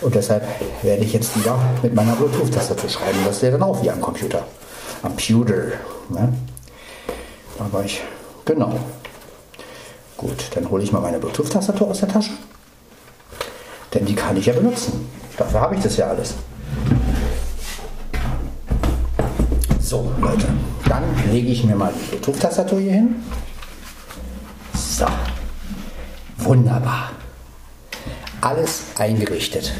[0.00, 0.44] Und deshalb
[0.82, 3.18] werde ich jetzt lieber mit meiner Bluetooth-Tastatur schreiben.
[3.26, 4.44] Das wäre dann auch wie am Computer.
[5.02, 5.54] Am Computer.
[6.10, 6.32] Ne?
[7.58, 8.00] Aber ich,
[8.44, 8.74] genau.
[10.18, 12.32] Gut, dann hole ich mal meine Bluetooth-Tastatur aus der Tasche.
[13.94, 15.08] Denn die kann ich ja benutzen.
[15.36, 16.34] Dafür habe ich das ja alles.
[19.80, 20.48] So, Leute,
[20.88, 23.14] dann lege ich mir mal die Bluetooth-Tastatur hier hin.
[24.74, 25.06] So,
[26.38, 27.12] wunderbar.
[28.40, 29.72] Alles eingerichtet.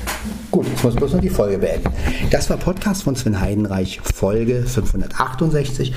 [0.53, 1.93] Gut, jetzt muss bloß noch die Folge beenden.
[2.31, 5.93] Das war Podcast von Sven Heidenreich, Folge 568.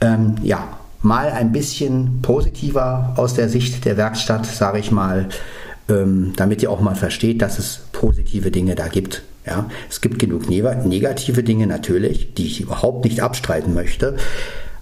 [0.00, 5.28] Ähm, ja, mal ein bisschen positiver aus der Sicht der Werkstatt, sage ich mal,
[5.88, 9.22] ähm, damit ihr auch mal versteht, dass es positive Dinge da gibt.
[9.46, 14.16] Ja, es gibt genug negative Dinge natürlich, die ich überhaupt nicht abstreiten möchte,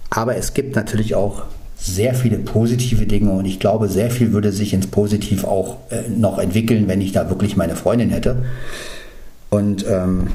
[0.09, 1.43] aber es gibt natürlich auch
[1.77, 6.09] sehr viele positive Dinge und ich glaube, sehr viel würde sich ins Positiv auch äh,
[6.09, 8.43] noch entwickeln, wenn ich da wirklich meine Freundin hätte.
[9.51, 10.29] Und ähm,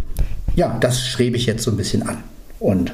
[0.54, 2.18] ja, das strebe ich jetzt so ein bisschen an
[2.60, 2.92] und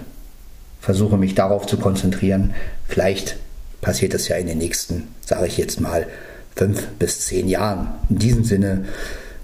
[0.86, 2.54] versuche mich darauf zu konzentrieren.
[2.86, 3.38] Vielleicht
[3.80, 6.06] passiert es ja in den nächsten, sage ich jetzt mal,
[6.54, 7.88] fünf bis zehn Jahren.
[8.08, 8.84] In diesem Sinne,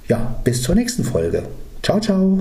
[0.06, 1.43] ja, bis zur nächsten Folge.
[1.82, 2.39] Ciao, ciao.